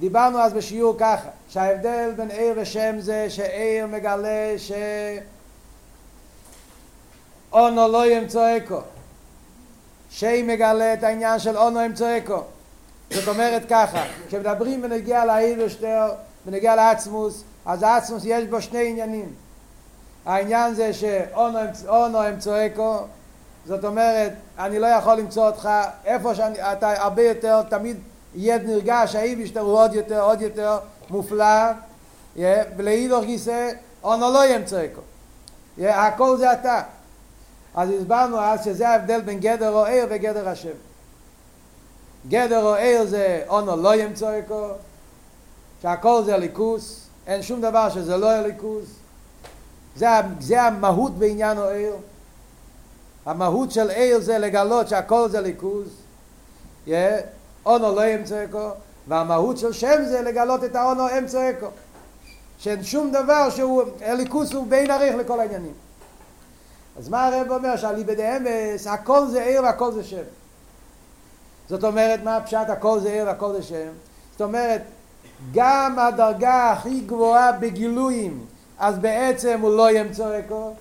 [0.00, 4.72] דיברנו אז בשיעור ככה, שההבדל בין עיר ושם זה שעיר מגלה ש...
[7.52, 8.80] אונו לא ימצא אקו.
[10.10, 12.42] שם מגלה את העניין של אונו ימצא אקו.
[13.10, 16.08] זאת אומרת ככה, כשמדברים בנגיע לאילשטר,
[16.46, 19.32] בנגיע לעצמוס, אז העצמוס יש בו שני עניינים.
[20.26, 22.98] העניין זה שאונו אמצוא אקו,
[23.66, 25.68] זאת אומרת, אני לא יכול למצוא אותך
[26.04, 27.96] איפה שאתה הרבה יותר, תמיד
[28.34, 30.78] יהיה נרגש, האיבישטר הוא עוד יותר, עוד יותר
[31.10, 31.70] מופלא,
[32.76, 33.70] ולאידוך גיסא,
[34.04, 35.00] אונו לא ימצוא אקו.
[35.78, 36.82] הכל זה אתה.
[37.74, 40.68] אז הסברנו אז שזה ההבדל בין גדר או עיר וגדר השם.
[42.28, 44.68] גדר או עיר זה אונו לא ימצוא אקו,
[45.82, 49.01] שהכל זה ליכוס, אין שום דבר שזה לא יהיה ליכוס.
[49.96, 50.06] זה,
[50.40, 51.94] זה המהות בעניין העיר.
[53.26, 55.88] המהות של עיר זה לגלות שהכל זה ליכוז.
[57.66, 58.70] אונו לא אמצע אקו.
[59.08, 61.66] והמהות של שם זה לגלות את האונו אמצע אקו.
[62.58, 65.72] שאין שום דבר שהוא, הליכוס הוא בין עריך לכל העניינים.
[66.98, 67.76] אז מה הרב אומר?
[67.76, 70.22] שאליבא דאמס, הכל זה עיר והכל זה שם.
[71.68, 73.90] זאת אומרת, מה הפשט הכל זה עיר והכל זה שם?
[74.32, 74.82] זאת אומרת,
[75.52, 78.44] גם הדרגה הכי גבוהה בגילויים
[78.82, 80.74] אז בעצם הוא לא ימצוא אקו.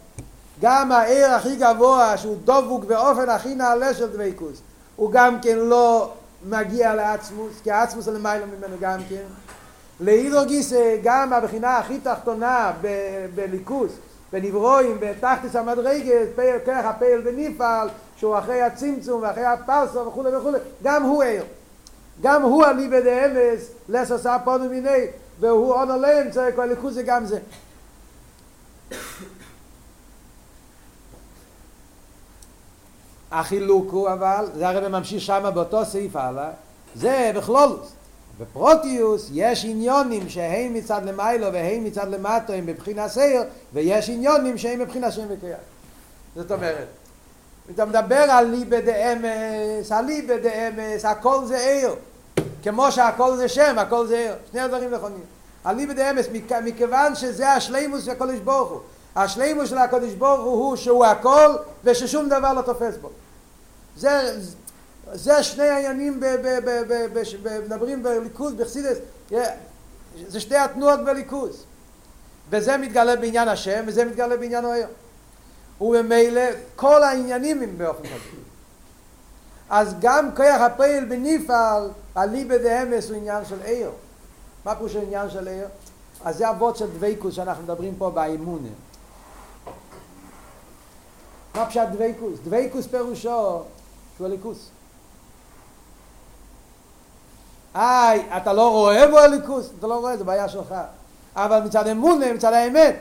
[0.62, 4.62] גם העיר הכי גבוה, שהוא דבוק באופן הכי נעלה של דבקוס,
[4.96, 6.12] הוא גם כן לא
[6.50, 9.24] מגיע לעצמוס, כי העצמוס הוא למעלה ממנו גם כן.
[10.00, 12.72] לאידו גיסא, גם הבחינה הכי תחתונה
[13.36, 13.92] בליכוס,
[14.32, 16.28] בנברואים, בתחתיס המדרגת,
[16.66, 21.44] כרך הפעל ונפעל, שהוא אחרי הצמצום ואחרי הפרסו וכולי וכולי, גם הוא עיר.
[22.22, 25.06] גם הוא אליבא דאמס, לסוס אפונו מיני,
[25.40, 27.40] והוא אונו לא ימצא אקו, הליכוס זה גם זה.
[33.32, 36.50] החילוק הוא אבל, זה הרי ממשיך שם באותו סעיף הלאה,
[36.96, 37.92] זה בכלולוס.
[38.40, 44.80] בפרוטיוס יש עניונים שהם מצד למיילו והם מצד למטו הם בבחינה סייר ויש עניונים שהם
[44.80, 45.58] בבחינה שם וקריאה.
[46.36, 46.88] זאת אומרת,
[47.76, 51.96] אתה מדבר על ליבה דאמס, הליבה דאמס, הכל זה עיר.
[52.64, 54.34] כמו שהכל זה שם, הכל זה עיר.
[54.52, 55.24] שני הדברים נכונים.
[55.64, 56.26] הליבה דאמס,
[56.64, 58.80] מכיוון שזה השלימוס של הקודש ברוך הוא.
[59.16, 63.10] השלימוס של הקודש ברוך הוא שהוא הכל וששום דבר לא תופס בו.
[63.98, 64.40] זה,
[65.14, 66.20] זה שני העניינים,
[67.66, 68.98] מדברים בליכוז, בחסידס,
[70.28, 71.64] זה שתי התנועות בליכוז.
[72.50, 74.88] וזה מתגלה בעניין השם וזה מתגלה בעניין האיר.
[75.82, 76.42] וממילא
[76.76, 78.38] כל העניינים הם באופן כזה.
[79.70, 83.92] אז גם כוח הפעיל בניפעל, הליבה דאמס הוא עניין של עיר.
[84.66, 85.68] מה פירוש העניין של אור?
[86.24, 88.74] אז זה אבות של דביקות שאנחנו מדברים פה באימונים.
[91.56, 92.40] מה פשט דביקות?
[92.44, 93.62] דביקות פירושו
[94.18, 94.70] שהוא אלקות.
[97.76, 99.70] איי, אתה לא רואה בו אלקות?
[99.80, 100.76] אתה לא רואה, זה בעיה שלך.
[101.36, 102.96] אבל מצד אמונה, מצד האמת,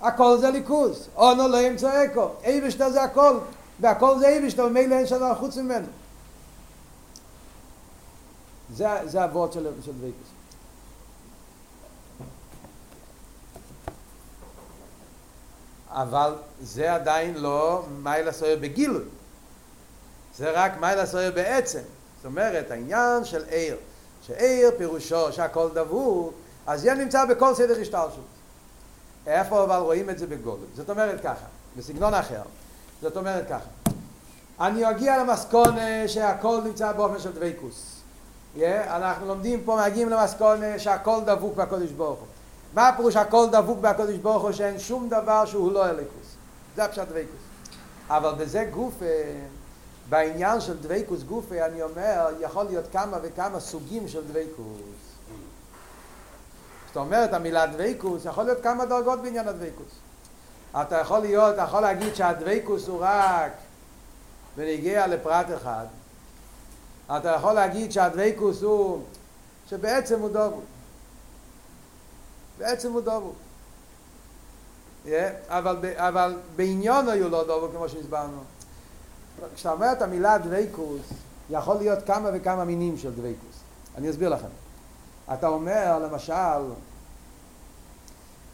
[0.00, 1.08] הכל זה אלקות.
[1.16, 2.28] אונו לא ימצא אקו.
[2.44, 3.38] אייבערשטער זה הכל.
[3.80, 5.86] והכל זה אייבערשטער, ומילא אין שם חוץ ממנו.
[8.74, 10.28] זה, זה הוורד של, של דבקוס.
[15.94, 19.04] אבל זה עדיין לא מיילה סויר בגילוי.
[20.36, 21.80] זה רק מיילה סויר בעצם.
[22.16, 23.76] זאת אומרת, העניין של עיר,
[24.26, 26.32] שעיר פירושו שהכל דבור,
[26.66, 28.26] אז זה נמצא בכל סדר השתלשלות.
[29.26, 30.66] איפה אבל רואים את זה בגודל?
[30.74, 31.44] זאת אומרת ככה,
[31.76, 32.42] בסגנון אחר.
[33.02, 33.92] זאת אומרת ככה,
[34.60, 37.96] אני אגיע למסקונה שהכל נמצא באופן של דבקוס.
[38.56, 42.26] Yeah, אנחנו לומדים פה, מגיעים למסקונה שהכל דבוק בקודש ברוך הוא.
[42.74, 46.34] מה הפירוש הכל דבוק בקודש ברוך הוא שאין שום דבר שהוא לא אליקוס?
[46.76, 47.40] זה הפשט דבקוס.
[48.08, 48.94] אבל בזה גוף,
[50.08, 55.12] בעניין של דבקוס גוף, אני אומר, יכול להיות כמה וכמה סוגים של דבקוס.
[56.86, 59.92] זאת אומרת, המילה דבקוס, יכול להיות כמה דרגות בעניין הדבקוס.
[60.80, 63.52] אתה יכול להיות, אתה יכול להגיד שהדבקוס הוא רק
[64.56, 65.86] ונגיע לפרט אחד.
[67.16, 69.02] אתה יכול להגיד שהדבקוס הוא,
[69.68, 70.60] שבעצם הוא דובו.
[72.58, 73.32] בעצם הוא דובו.
[75.06, 75.08] Yeah,
[75.48, 78.38] אבל, אבל בעניון היו לא דובו כמו שהסברנו.
[79.54, 81.00] כשאתה אומר את המילה דבקוס,
[81.50, 83.60] יכול להיות כמה וכמה מינים של דבקוס.
[83.96, 84.48] אני אסביר לכם.
[85.34, 86.72] אתה אומר, למשל,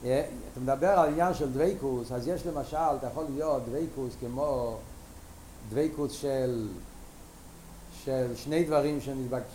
[0.00, 4.76] אתה מדבר על עניין של דוויקוס, אז יש למשל, אתה יכול להיות דוויקוס כמו
[5.68, 6.68] דוויקוס של,
[8.04, 8.98] של שני דברים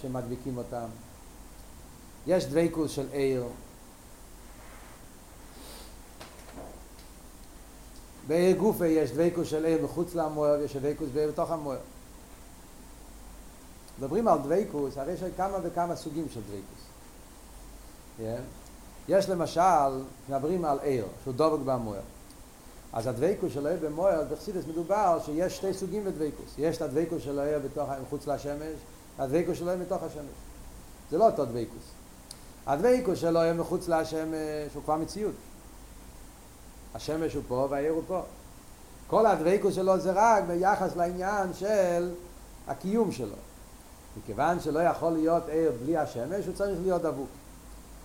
[0.02, 0.86] שמדביקים אותם.
[2.28, 3.44] יש דוויקוס של עיר.
[8.28, 11.80] בעיר גופה יש דוויקוס של עיר מחוץ למוער, יש דוויקוס בעיר בתוך המוער.
[14.00, 16.84] מדברים על דוויקוס, הרי יש כמה וכמה סוגים של דוויקוס.
[18.20, 18.42] Yeah.
[19.08, 22.02] יש למשל, מדברים על עיר, שהוא דבק במוער.
[22.94, 26.56] אז הדבקוס של העיר במוער, בחסידס מדובר שיש שתי סוגים בדבקוס.
[26.58, 28.80] יש את הדבקוס של בתוך, מחוץ לשמש,
[29.20, 30.36] הדבקוס של העיר מתוך השמש.
[31.12, 31.84] זה לא אותו דבקוס.
[32.68, 35.34] הדבקוס של העיר מחוץ לשמש הוא כבר מציאות.
[36.96, 38.22] השמש הוא פה והעיר הוא פה.
[39.08, 42.12] כל הדבקוס שלו זה רק ביחס לעניין של
[42.68, 43.36] הקיום שלו.
[44.18, 47.30] מכיוון שלא יכול להיות עיר בלי השמש, הוא צריך להיות דבוק.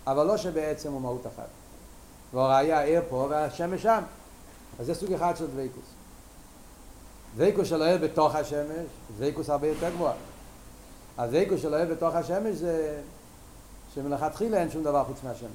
[0.07, 1.49] אבל לא שבעצם הוא מהות אחת.
[2.35, 4.03] והראיה העיר פה והשמש שם.
[4.81, 5.85] אז זה סוג אחד של דוויקוס.
[7.37, 10.13] דוויקוס של העיר בתוך השמש, דוויקוס הרבה יותר גבוה.
[11.19, 13.01] הדוויקוס של העיר בתוך השמש זה
[13.95, 15.49] שמלכתחילה אין שום דבר חוץ מהשמש.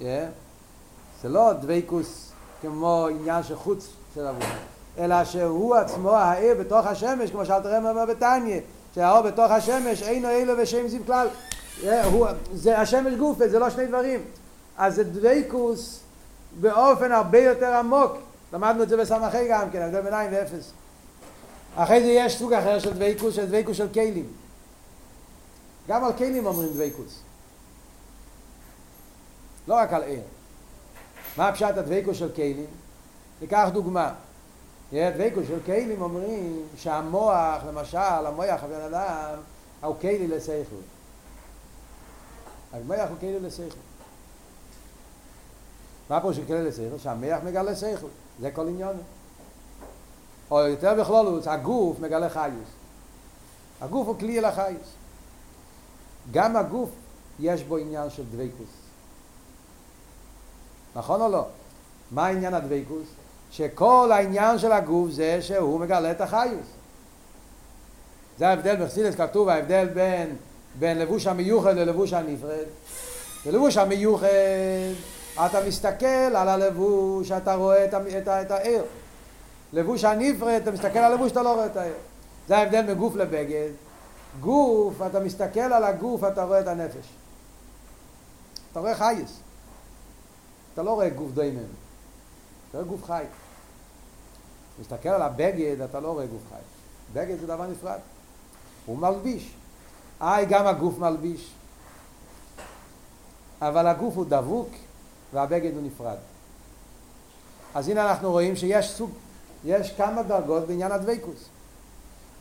[0.00, 0.04] Yeah.
[1.22, 2.32] זה לא דוויקוס
[2.62, 4.44] כמו עניין של חוץ של אבו,
[4.98, 8.60] אלא שהוא עצמו העיר בתוך השמש, כמו שאלת רמר אומר בתניא,
[8.94, 11.28] שהאור בתוך השמש אינו אילו ושם זיו כלל.
[12.04, 14.20] הוא, זה השמש גופה, זה לא שני דברים.
[14.76, 16.00] אז זה דוויקוס
[16.60, 18.12] באופן הרבה יותר עמוק.
[18.52, 20.72] למדנו את זה בסמכי גם כן, הבדל בין עין ואפס.
[21.76, 24.26] אחרי זה יש סוג אחר של דוויקוס, של דוויקוס של כלים.
[25.88, 27.20] גם על כלים אומרים דוויקוס.
[29.68, 30.20] לא רק על עיר.
[31.36, 32.66] מה הפשט הדוויקוס של כלים?
[33.40, 34.14] ניקח דוגמה.
[34.92, 39.38] דוויקוס של כלים אומרים שהמוח, למשל, המוח הבן אדם,
[39.82, 40.76] הוא כלי לשכל.
[42.72, 43.78] המח הוא כאילו לשכל.
[46.10, 46.98] מה פה של כאילו לשכל?
[46.98, 48.06] שהמח מגלה שכל.
[48.40, 48.96] זה כל עניון.
[50.50, 52.68] או יותר בכלולות, הגוף מגלה חיוס.
[53.80, 54.44] הגוף הוא כלי אל.
[56.30, 56.90] גם הגוף
[57.40, 58.81] יש בו עניין של דוויקוס.
[60.96, 61.46] נכון או לא?
[62.10, 63.06] מה עניין הדוויקוס?
[63.50, 66.66] שכל העניין של הגוף זה שהוא מגלה את החיוס.
[68.38, 70.36] זה ההבדל בחסידס כתוב, ההבדל בין,
[70.78, 72.64] בין לבוש המיוחד ללבוש הנפרד.
[73.46, 74.28] בלבוש המיוחד
[75.34, 78.84] אתה מסתכל על הלבוש, אתה רואה את, את, את העיר.
[79.72, 81.94] לבוש הנפרד, אתה מסתכל על הלבוש, אתה לא רואה את העיר.
[82.48, 83.70] זה ההבדל מגוף לבגד.
[84.40, 87.06] גוף, אתה מסתכל על הגוף, אתה רואה את הנפש.
[88.72, 89.40] אתה רואה חייס.
[90.74, 91.60] אתה לא רואה גוף דיימן.
[92.70, 93.24] אתה רואה גוף חי.
[94.80, 96.62] מסתכל על הבגד, אתה לא רואה גוף חי.
[97.12, 97.98] בגד זה דבר נפרד.
[98.86, 99.50] הוא מלביש.
[100.20, 101.50] איי, גם הגוף מלביש.
[103.60, 104.68] אבל הגוף הוא דבוק
[105.32, 106.16] והבגד הוא נפרד.
[107.74, 109.10] אז הנה אנחנו רואים שיש סוג,
[109.64, 111.48] יש כמה דרגות בעניין הדבקוס.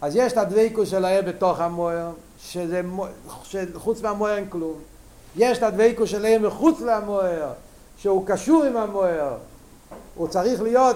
[0.02, 2.82] אז יש את הדבקוס של העיר בתוך המוער, שזה,
[3.44, 4.80] שחוץ מהמוער אין כלום.
[5.36, 7.54] יש את הדבקוס של העיר מחוץ למוער,
[8.02, 9.38] שהוא קשור עם המוער.
[10.16, 10.96] הוא צריך להיות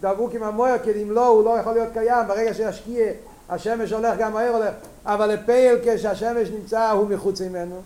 [0.00, 2.28] דבוק עם המוער, כי אם לא, הוא לא יכול להיות קיים.
[2.28, 3.06] ברגע שישקיע,
[3.48, 4.74] השמש הולך, גם העיר הולך.
[5.06, 7.82] אבל לפייל, כשהשמש נמצא, הוא מחוץ ממנו.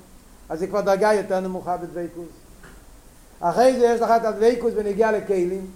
[0.48, 2.28] אז זה כבר דרגה יותר נמוכה בדבקוס.
[3.40, 5.66] אחרי זה יש לך את הדבקוס בנגיעה לכלים,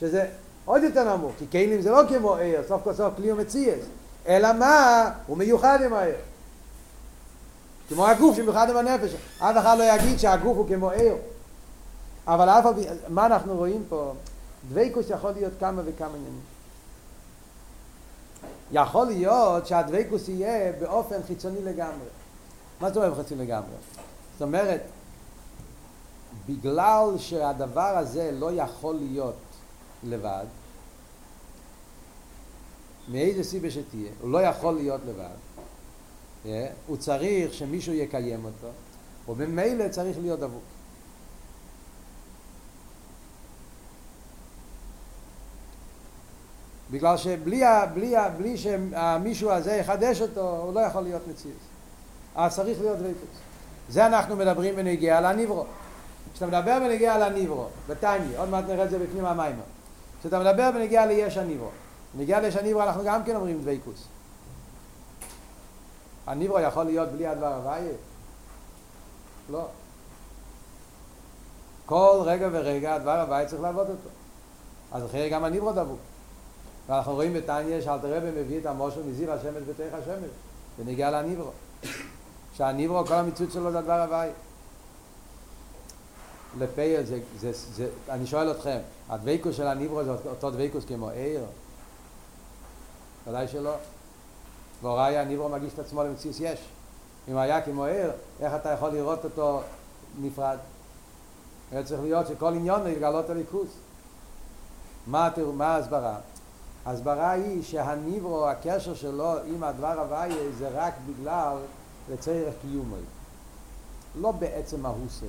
[0.00, 0.26] שזה
[0.64, 3.80] עוד יותר נמוך, כי כלים זה לא כמו עיר, סוף כל סוף כלי ומציאס,
[4.28, 5.10] אלא מה?
[5.26, 6.16] הוא מיוחד עם העיר.
[7.88, 9.14] כמו הגוף שמיוחד עם הנפש.
[9.38, 11.14] אף אחד לא יגיד שהגוף הוא כמו עיר.
[12.26, 12.74] אבל אף פעם,
[13.08, 14.12] מה אנחנו רואים פה?
[14.68, 16.40] דבקוס יכול להיות כמה וכמה עניינים.
[18.72, 22.08] יכול להיות שהדבקוס יהיה באופן חיצוני לגמרי.
[22.80, 23.74] מה זאת אומרת חיצוני לגמרי?
[24.32, 24.80] זאת אומרת,
[26.46, 29.36] בגלל שהדבר הזה לא יכול להיות
[30.04, 30.44] לבד,
[33.08, 35.36] מאיזה סיבה שתהיה, הוא לא יכול להיות לבד,
[36.44, 36.48] yeah,
[36.86, 38.68] הוא צריך שמישהו יקיים אותו,
[39.28, 40.73] ובמילא צריך להיות דבוק.
[46.94, 47.62] בגלל שבלי
[47.94, 51.56] בלי, בלי שמישהו הזה יחדש אותו, הוא לא יכול להיות מציאות.
[52.36, 53.28] אז צריך להיות ריפוס.
[53.88, 55.64] זה אנחנו מדברים בנגיעה לניברו.
[56.32, 59.56] כשאתה מדבר בנגיעה לניברו, בטניה, עוד מעט נראה את זה בפנים המים.
[60.20, 61.68] כשאתה מדבר בנגיעה ליש הניברו,
[62.14, 64.04] בנגיעה ליש הניברו אנחנו גם כן אומרים דבקוס.
[66.26, 67.92] הניברו יכול להיות בלי הדבר הוויה?
[69.50, 69.66] לא.
[71.86, 74.08] כל רגע ורגע הדבר הוויה צריך לעבוד אותו.
[74.92, 76.13] אז אחרי גם הניברו דבוק.
[76.88, 80.30] ואנחנו רואים בתניא שאלתר רבי מביא את המושל מזיר השמש בתוך השמש,
[80.78, 81.50] ונגיע לניברו.
[82.54, 84.28] שהניברו, כל המציאות שלו זה הדבר הוואי.
[86.58, 88.78] לפייל, זה, זה, זה, אני שואל אתכם,
[89.08, 91.44] הדבקוס של הניברו זה אותו דבקוס כמו עיר?
[93.26, 93.74] ודאי שלא.
[94.82, 96.60] והוראי הניברו מגיש את עצמו למציאות יש.
[97.28, 98.10] אם היה כמו עיר,
[98.40, 99.60] איך אתה יכול לראות אותו
[100.20, 100.58] נפרד?
[101.72, 103.68] היה צריך להיות שכל עניון הוא יגלות הליכוס.
[105.06, 105.30] מה
[105.60, 106.16] ההסברה?
[106.86, 111.56] ההסברה היא שהניברו, הקשר שלו עם הדבר הוויה זה רק בגלל
[112.12, 113.02] לצורך קיומי.
[114.20, 115.26] לא בעצם מהוסי.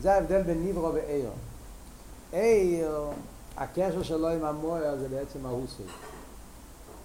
[0.00, 1.30] זה ההבדל בין ניברו ועיר.
[2.32, 3.00] עיר,
[3.56, 5.82] הקשר שלו עם המוער זה בעצם מהוסי.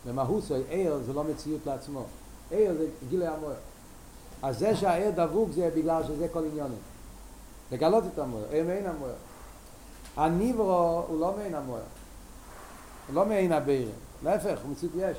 [0.05, 2.03] ומהוסי, עיר זה לא מציאות לעצמו.
[2.51, 3.55] עיר זה גילי המוער.
[4.43, 6.79] אז זה שהעיר דבוק זה בגלל שזה כל עניונים.
[7.71, 9.13] לגלות את המוער, עיר מעין המוער.
[10.17, 11.81] הניברו הוא לא מעין המוער.
[13.07, 13.91] הוא לא מעין הבירה.
[14.23, 15.17] להפך, הוא מציאות יש.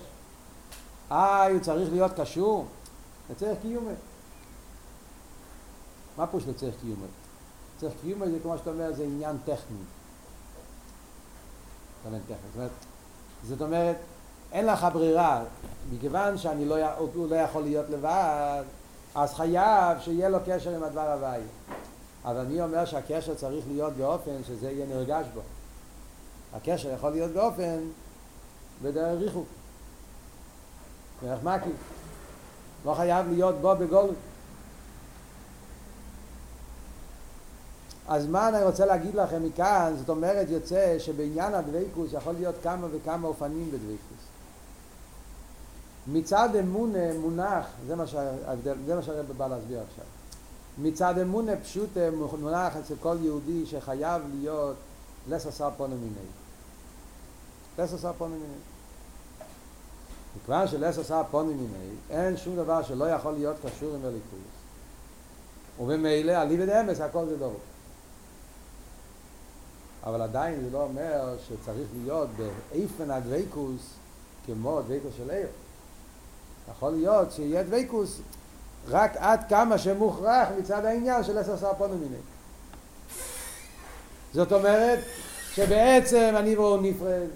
[1.10, 2.66] אה, הוא צריך להיות קשור?
[3.30, 3.94] לצריך קיומי.
[6.16, 7.06] מה פירוש לצריך קיומי?
[7.80, 9.78] צריך קיומי זה כמו שאתה אומר, זה עניין טכני.
[12.04, 12.12] זאת
[12.56, 12.70] אומרת,
[13.44, 13.96] זאת אומרת,
[14.52, 15.44] אין לך ברירה,
[15.92, 16.76] מכיוון שאני לא,
[17.14, 18.62] הוא לא יכול להיות לבד,
[19.14, 21.40] אז חייב שיהיה לו קשר עם הדבר הוואי.
[22.24, 25.40] אבל אני אומר שהקשר צריך להיות באופן שזה יהיה נרגש בו.
[26.54, 27.78] הקשר יכול להיות באופן
[28.82, 29.46] בדרך ריחוק.
[31.22, 31.76] דרך מקיף.
[32.84, 34.14] לא חייב להיות בו בגולות.
[38.08, 42.86] אז מה אני רוצה להגיד לכם מכאן, זאת אומרת יוצא שבעניין הדוויקוס יכול להיות כמה
[42.92, 44.22] וכמה אופנים בדוויקוס.
[46.06, 50.04] מצד אמון מונח, זה מה, שההבדל, שהרב בא להסביר עכשיו.
[50.78, 51.88] מצד אמון פשוט
[52.40, 54.76] מונח אצל כל יהודי שחייב להיות
[55.28, 56.41] לססר פונו מיני.
[57.78, 58.54] לססר פונו מיני.
[60.36, 64.52] מכיוון שלס עשה פונים מיני, אין שום דבר שלא יכול להיות קשור עם הליכוס.
[65.80, 67.56] ובמילא, עלי ודאמס, הכל זה דור.
[70.04, 73.80] אבל עדיין זה לא אומר שצריך להיות באיפן הדוויקוס
[74.46, 75.46] כמו דוויקוס של עיר.
[76.70, 78.20] יכול להיות שיהיה דוויקוס
[78.88, 82.16] רק עד כמה שמוכרח מצד העניין של עשר פונים מיני.
[84.34, 84.98] זאת אומרת
[85.52, 87.26] שבעצם הניברו הוא נפרד,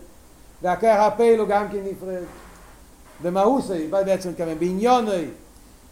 [0.67, 2.23] והכרך הפעיל הוא גם כן נפרד.
[3.23, 5.25] במאוסי, בעצם מתכוון, בעניוני,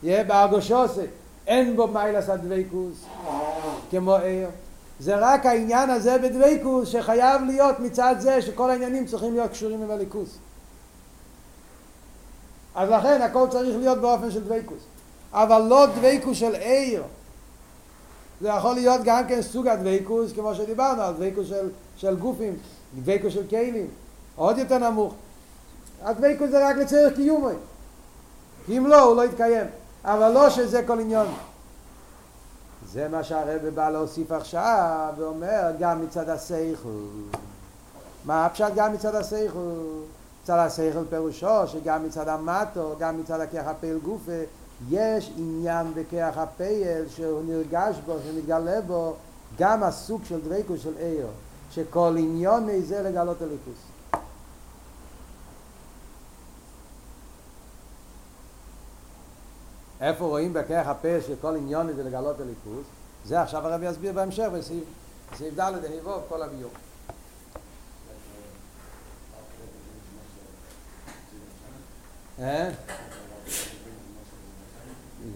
[0.02, 1.00] יהיה בהרגושוסי,
[1.46, 3.04] אין בו מיילס הדבקוס,
[3.90, 4.48] כמו עיר.
[5.00, 9.90] זה רק העניין הזה בדבקוס שחייב להיות מצד זה שכל העניינים צריכים להיות קשורים עם
[9.90, 10.38] הליכוס.
[12.74, 14.82] אז לכן הכל צריך להיות באופן של דבקוס.
[15.32, 17.02] אבל לא דבקוס של עיר.
[18.40, 22.56] זה יכול להיות גם כן סוג הדבקוס, כמו שדיברנו, על דבקוס של, של גופים,
[22.96, 23.86] דבקוס של כלים,
[24.36, 25.14] עוד יותר נמוך.
[26.02, 27.54] הדבקוס זה רק לצורך קיומוי.
[28.68, 29.66] אם לא, הוא לא יתקיים.
[30.04, 31.26] אבל לא שזה כל עניון.
[32.92, 36.88] זה מה שהרבא בא להוסיף עכשיו, ואומר גם מצד הסייכל.
[38.24, 39.58] מה הפשט גם מצד הסייכל?
[40.42, 44.42] מצד הסייכל פירושו שגם מצד המטו, גם מצד הכיח הפעיל גופה,
[44.90, 49.14] יש עניין בכיח הפעיל שהוא נרגש בו, שמתגלה בו,
[49.58, 51.26] גם הסוג של דריקו של עיר,
[51.70, 53.93] שכל עניון מזה לגלות הליכוס.
[60.04, 62.86] איפה רואים בכרך הפה שכל עניון זה לגלות הליכוס?
[63.24, 64.84] זה עכשיו הרב יסביר בהמשך בסעיף,
[65.32, 66.70] בסעיף ד' דהיבוב כל הביור.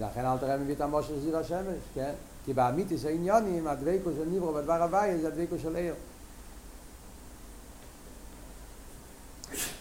[0.00, 2.12] לכן אל תראה מביא את המושר של זיר השמש, כן?
[2.44, 5.94] כי באמיתיס העניונים, הדבקו של ניברו בדבר הוואי זה הדבקו של עיר.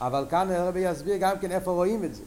[0.01, 2.23] אבל כאן הרב יסביר גם כן איפה רואים את זה.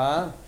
[0.00, 0.39] אה?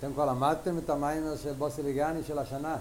[0.00, 2.76] אתם כבר למדתם את המיימר של בוסליגני של השנה?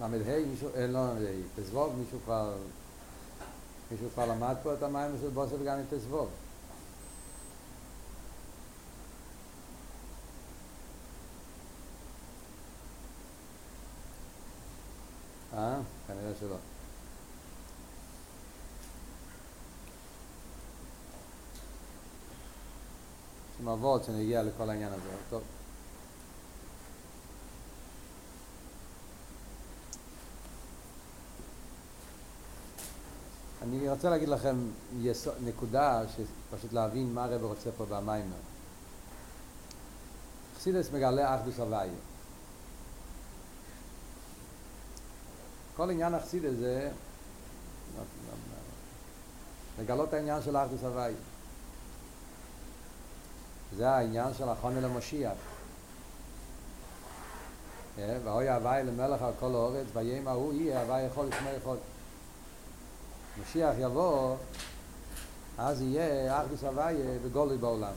[0.00, 0.08] ל"ה,
[0.46, 2.54] מישהו, אה, לא ל"ה, תזבוב, מישהו כבר,
[3.90, 6.28] מישהו כבר למד פה את המיימר של בוסליגני תזבוב.
[15.56, 15.76] אה?
[16.06, 16.56] כנראה שלא.
[23.60, 25.42] יש שנגיע לכל העניין הזה, טוב.
[33.72, 34.56] אני רוצה להגיד לכם
[35.00, 36.02] יסוד, נקודה,
[36.56, 38.36] פשוט להבין מה הרב רוצה פה במיימר.
[40.56, 41.92] חסידס מגלה אחדוס הוויה.
[45.76, 46.90] כל עניין החסידס זה
[49.80, 51.16] לגלות העניין של אחדוס הוויה.
[53.76, 55.32] זה העניין של החונה למשיח.
[57.96, 61.76] ואוי הוואי למלך על כל האורץ, ויהם ההוא יהיה הוואי יכול לשמוע יכול.
[63.40, 64.36] משיח יבוא,
[65.58, 67.92] אז יהיה אחדוס הוויה בגולוי בעולם.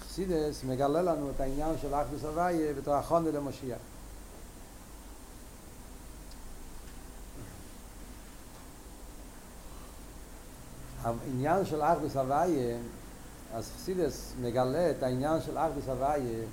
[0.00, 3.78] חסידס מגלה לנו את העניין של אחדוס הוויה בתור החונה למשיח.
[11.04, 12.78] העניין של אחדוס הוויה,
[13.54, 16.44] אז חסידס מגלה את העניין של אחדוס הוויה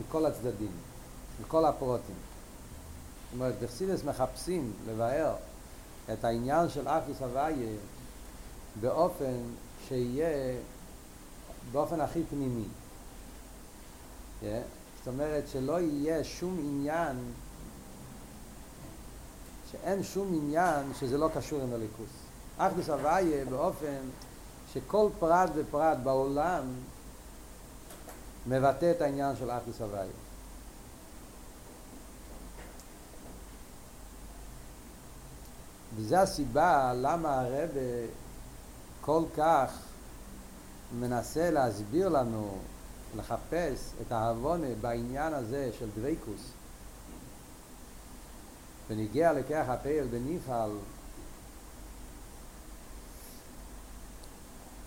[0.00, 0.72] מכל הצדדים,
[1.40, 2.14] מכל הפרוטים.
[2.14, 5.34] זאת אומרת, בחסידס מחפשים לבאר
[6.12, 7.76] את העניין של אחדוס הוויה
[8.80, 9.36] באופן
[9.88, 10.58] שיהיה
[11.72, 12.64] באופן הכי פנימי.
[14.42, 14.44] Yeah.
[14.98, 17.16] זאת אומרת שלא יהיה שום עניין,
[19.72, 22.10] שאין שום עניין שזה לא קשור עם הליכוס.
[22.58, 23.98] אחדוס הוויה באופן
[24.72, 26.64] שכל פרט ופרט בעולם
[28.46, 30.19] מבטא את העניין של אחדוס הוויה.
[36.00, 37.68] וזו הסיבה למה הרב
[39.00, 39.72] כל כך
[40.98, 42.58] מנסה להסביר לנו,
[43.16, 46.50] לחפש את העוונה בעניין הזה של דוויקוס.
[48.88, 50.70] ונגיע לכך הפעל בנפעל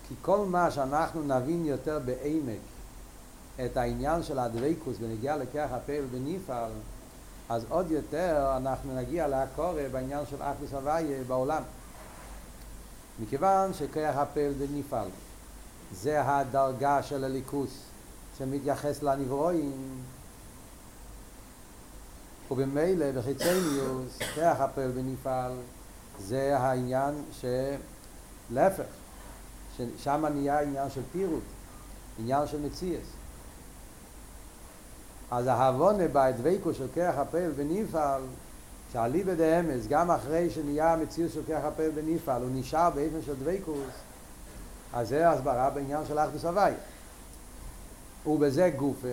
[0.08, 2.60] כי כל מה שאנחנו נבין יותר בעמק
[3.64, 6.70] את העניין של הדוויקוס ונגיע לכך הפעל בנפעל
[7.48, 11.62] אז עוד יותר אנחנו נגיע להקורא בעניין של אחדוס הוויה בעולם.
[13.20, 15.08] מכיוון שכוח הפעל בנפעל
[15.92, 17.70] זה הדרגה של הליכוס
[18.38, 20.02] שמתייחס לנברואים
[22.50, 25.52] ובמילא בחיצניוס כוח הפעל בנפעל
[26.18, 27.14] זה העניין
[28.50, 28.84] שלהפך
[29.76, 31.42] ששם נהיה עניין של פירוט
[32.18, 33.06] עניין של מציאס
[35.34, 38.22] אז ההבונה בהדבקו של כרך הפעל בנפעל
[38.92, 43.94] שעלי בדאמס, גם אחרי שנהיה המציאות של כרך הפעל בנפעל, הוא נשאר באופן של דבקוס,
[44.92, 46.72] אז זה הסברה בעניין של אחדוס הוואי.
[48.26, 49.08] ובזה גופה,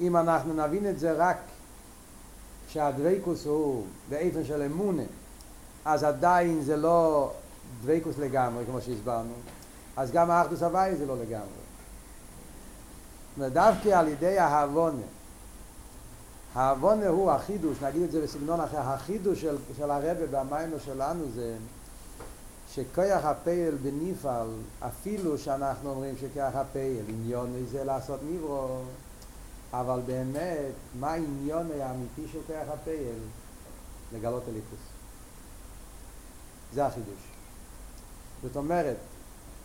[0.00, 1.38] אם אנחנו נבין את זה רק
[2.68, 5.02] שהדבקוס הוא באופן של אמונה,
[5.84, 7.30] אז עדיין זה לא
[7.82, 9.34] דבקוס לגמרי, כמו שהסברנו,
[9.96, 11.65] אז גם האחדוס הוואי זה לא לגמרי.
[13.38, 15.02] דווקא על ידי ההבונה.
[16.54, 21.56] ההבונה הוא החידוש, נגיד את זה בסגנון אחר, החידוש של, של הרבה במיימר שלנו זה
[22.72, 24.48] שכוח הפעל בניפעל,
[24.80, 28.78] אפילו שאנחנו אומרים שכוח הפעל, עניון זה לעשות נברו,
[29.72, 33.18] אבל באמת, מה העניון האמיתי של כוח הפעל?
[34.12, 34.78] לגלות הליכוס.
[36.74, 37.22] זה החידוש.
[38.42, 38.96] זאת אומרת,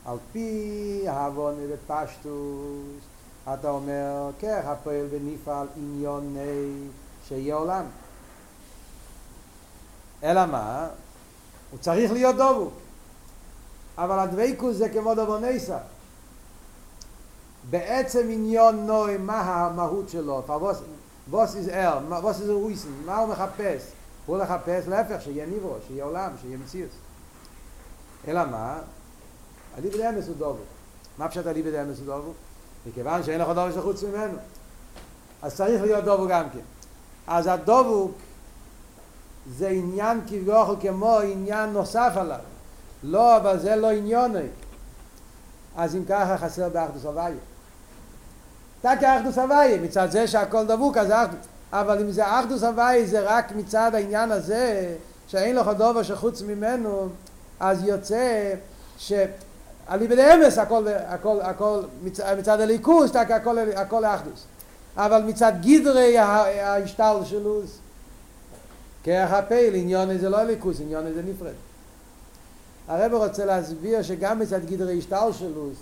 [0.05, 3.03] על פי ההבונה בפשטוס,
[3.43, 6.87] אתה אומר, כך הפועל ונפעל עניוני
[7.27, 7.85] שיהיה עולם.
[10.23, 10.87] אלא מה?
[11.71, 12.69] הוא צריך להיות דובו.
[13.97, 15.77] אבל הדבקוס זה כמו דובו נסה.
[17.69, 20.43] בעצם עניון נוי, מה המהות שלו?
[21.29, 23.81] ווס איז אר, ווס איז וויסן, מה הוא מחפש?
[24.25, 26.89] הוא לחפש להפך, שיהיה ניברו, שיהיה עולם, שיהיה מציאות.
[28.27, 28.79] אלא מה?
[29.77, 30.63] הליבד אמס הוא דובו.
[31.17, 32.33] מה פשט הליבד אמס הוא דובו?
[32.85, 34.37] מכיוון שאין לך דובו שחוץ ממנו.
[35.41, 36.59] אז צריך להיות דובו גם כן.
[37.27, 38.11] אז הדובוק
[39.57, 42.39] זה עניין כביכול כמו עניין נוסף עליו.
[43.03, 44.47] לא, אבל זה לא עניוני.
[45.77, 47.35] אז אם ככה חסר באחדוס הוויה.
[48.79, 51.45] אתה כאחדוס הוויה, מצד זה שהכל דבוק אז אחדוס.
[51.73, 54.95] אבל אם זה אחדוס הוויה זה רק מצד העניין הזה
[55.27, 57.09] שאין לך דובו שחוץ ממנו,
[57.59, 58.53] אז יוצא
[58.97, 59.13] ש...
[59.91, 64.45] אליבא דאמס הכל, הכל, הכל מצד, מצד הליכוס, רק הכל, הכל אחדוס.
[64.97, 67.77] אבל מצד גדרי ההשתל שלוס,
[69.03, 71.53] כרך הפעיל, עניון זה לא הליכוס, עניון זה נפרד.
[72.87, 75.77] הרב רוצה להסביר שגם מצד גדרי השתל שלוס,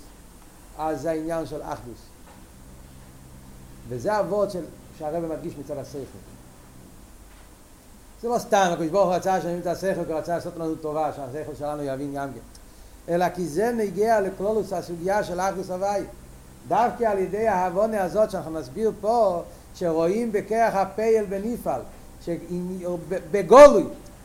[0.78, 1.99] אז זה העניין של אחדוס.
[3.89, 4.12] וזה
[4.49, 4.64] של,
[4.97, 5.99] שהרב מדגיש מצד השכל.
[8.22, 10.76] זה לא סתם, הקדוש ברוך הוא רצה שנבין את השכל, כי הוא רצה לעשות לנו
[10.76, 12.59] טובה, שהשכל שלנו יבין גם כן.
[13.10, 16.01] אלא כי זה נגיע לכלולוס הסוגיה של אחדוס הוואי.
[16.68, 19.43] דווקא על ידי ההבונה הזאת שאנחנו נסביר פה,
[19.76, 21.82] שרואים בכרך הפייל בניפעל,
[23.32, 23.84] בגולוי,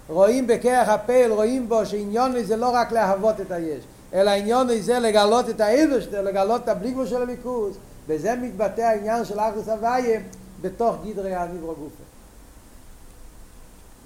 [0.09, 4.99] רואים בכרך הפייל, רואים בו שעניון זה לא רק להוות את היש, אלא עניון זה
[4.99, 7.77] לגלות את העבר שלו, לגלות את הבליגבו של הליכוז,
[8.07, 10.21] וזה מתבטא העניין של אחדוס הוויה
[10.61, 12.03] בתוך גדרי הניברו גופה.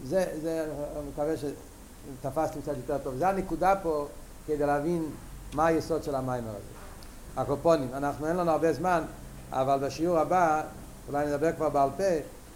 [0.05, 0.65] זה, זה,
[0.97, 3.15] אני מקווה שתפסתם קצת יותר טוב.
[3.19, 4.07] זה הנקודה פה
[4.49, 5.05] כדי להבין
[5.55, 6.59] מה היסוד של המיימר הזה.
[7.37, 9.03] הקופונים, אנחנו אין לנו הרבה זמן,
[9.53, 10.63] אבל בשיעור הבא,
[11.09, 12.05] אולי נדבר כבר בעל פה,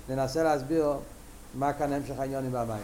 [0.09, 0.93] ננסה להסביר
[1.55, 2.82] מה כאן המשך העניונים והמיימר.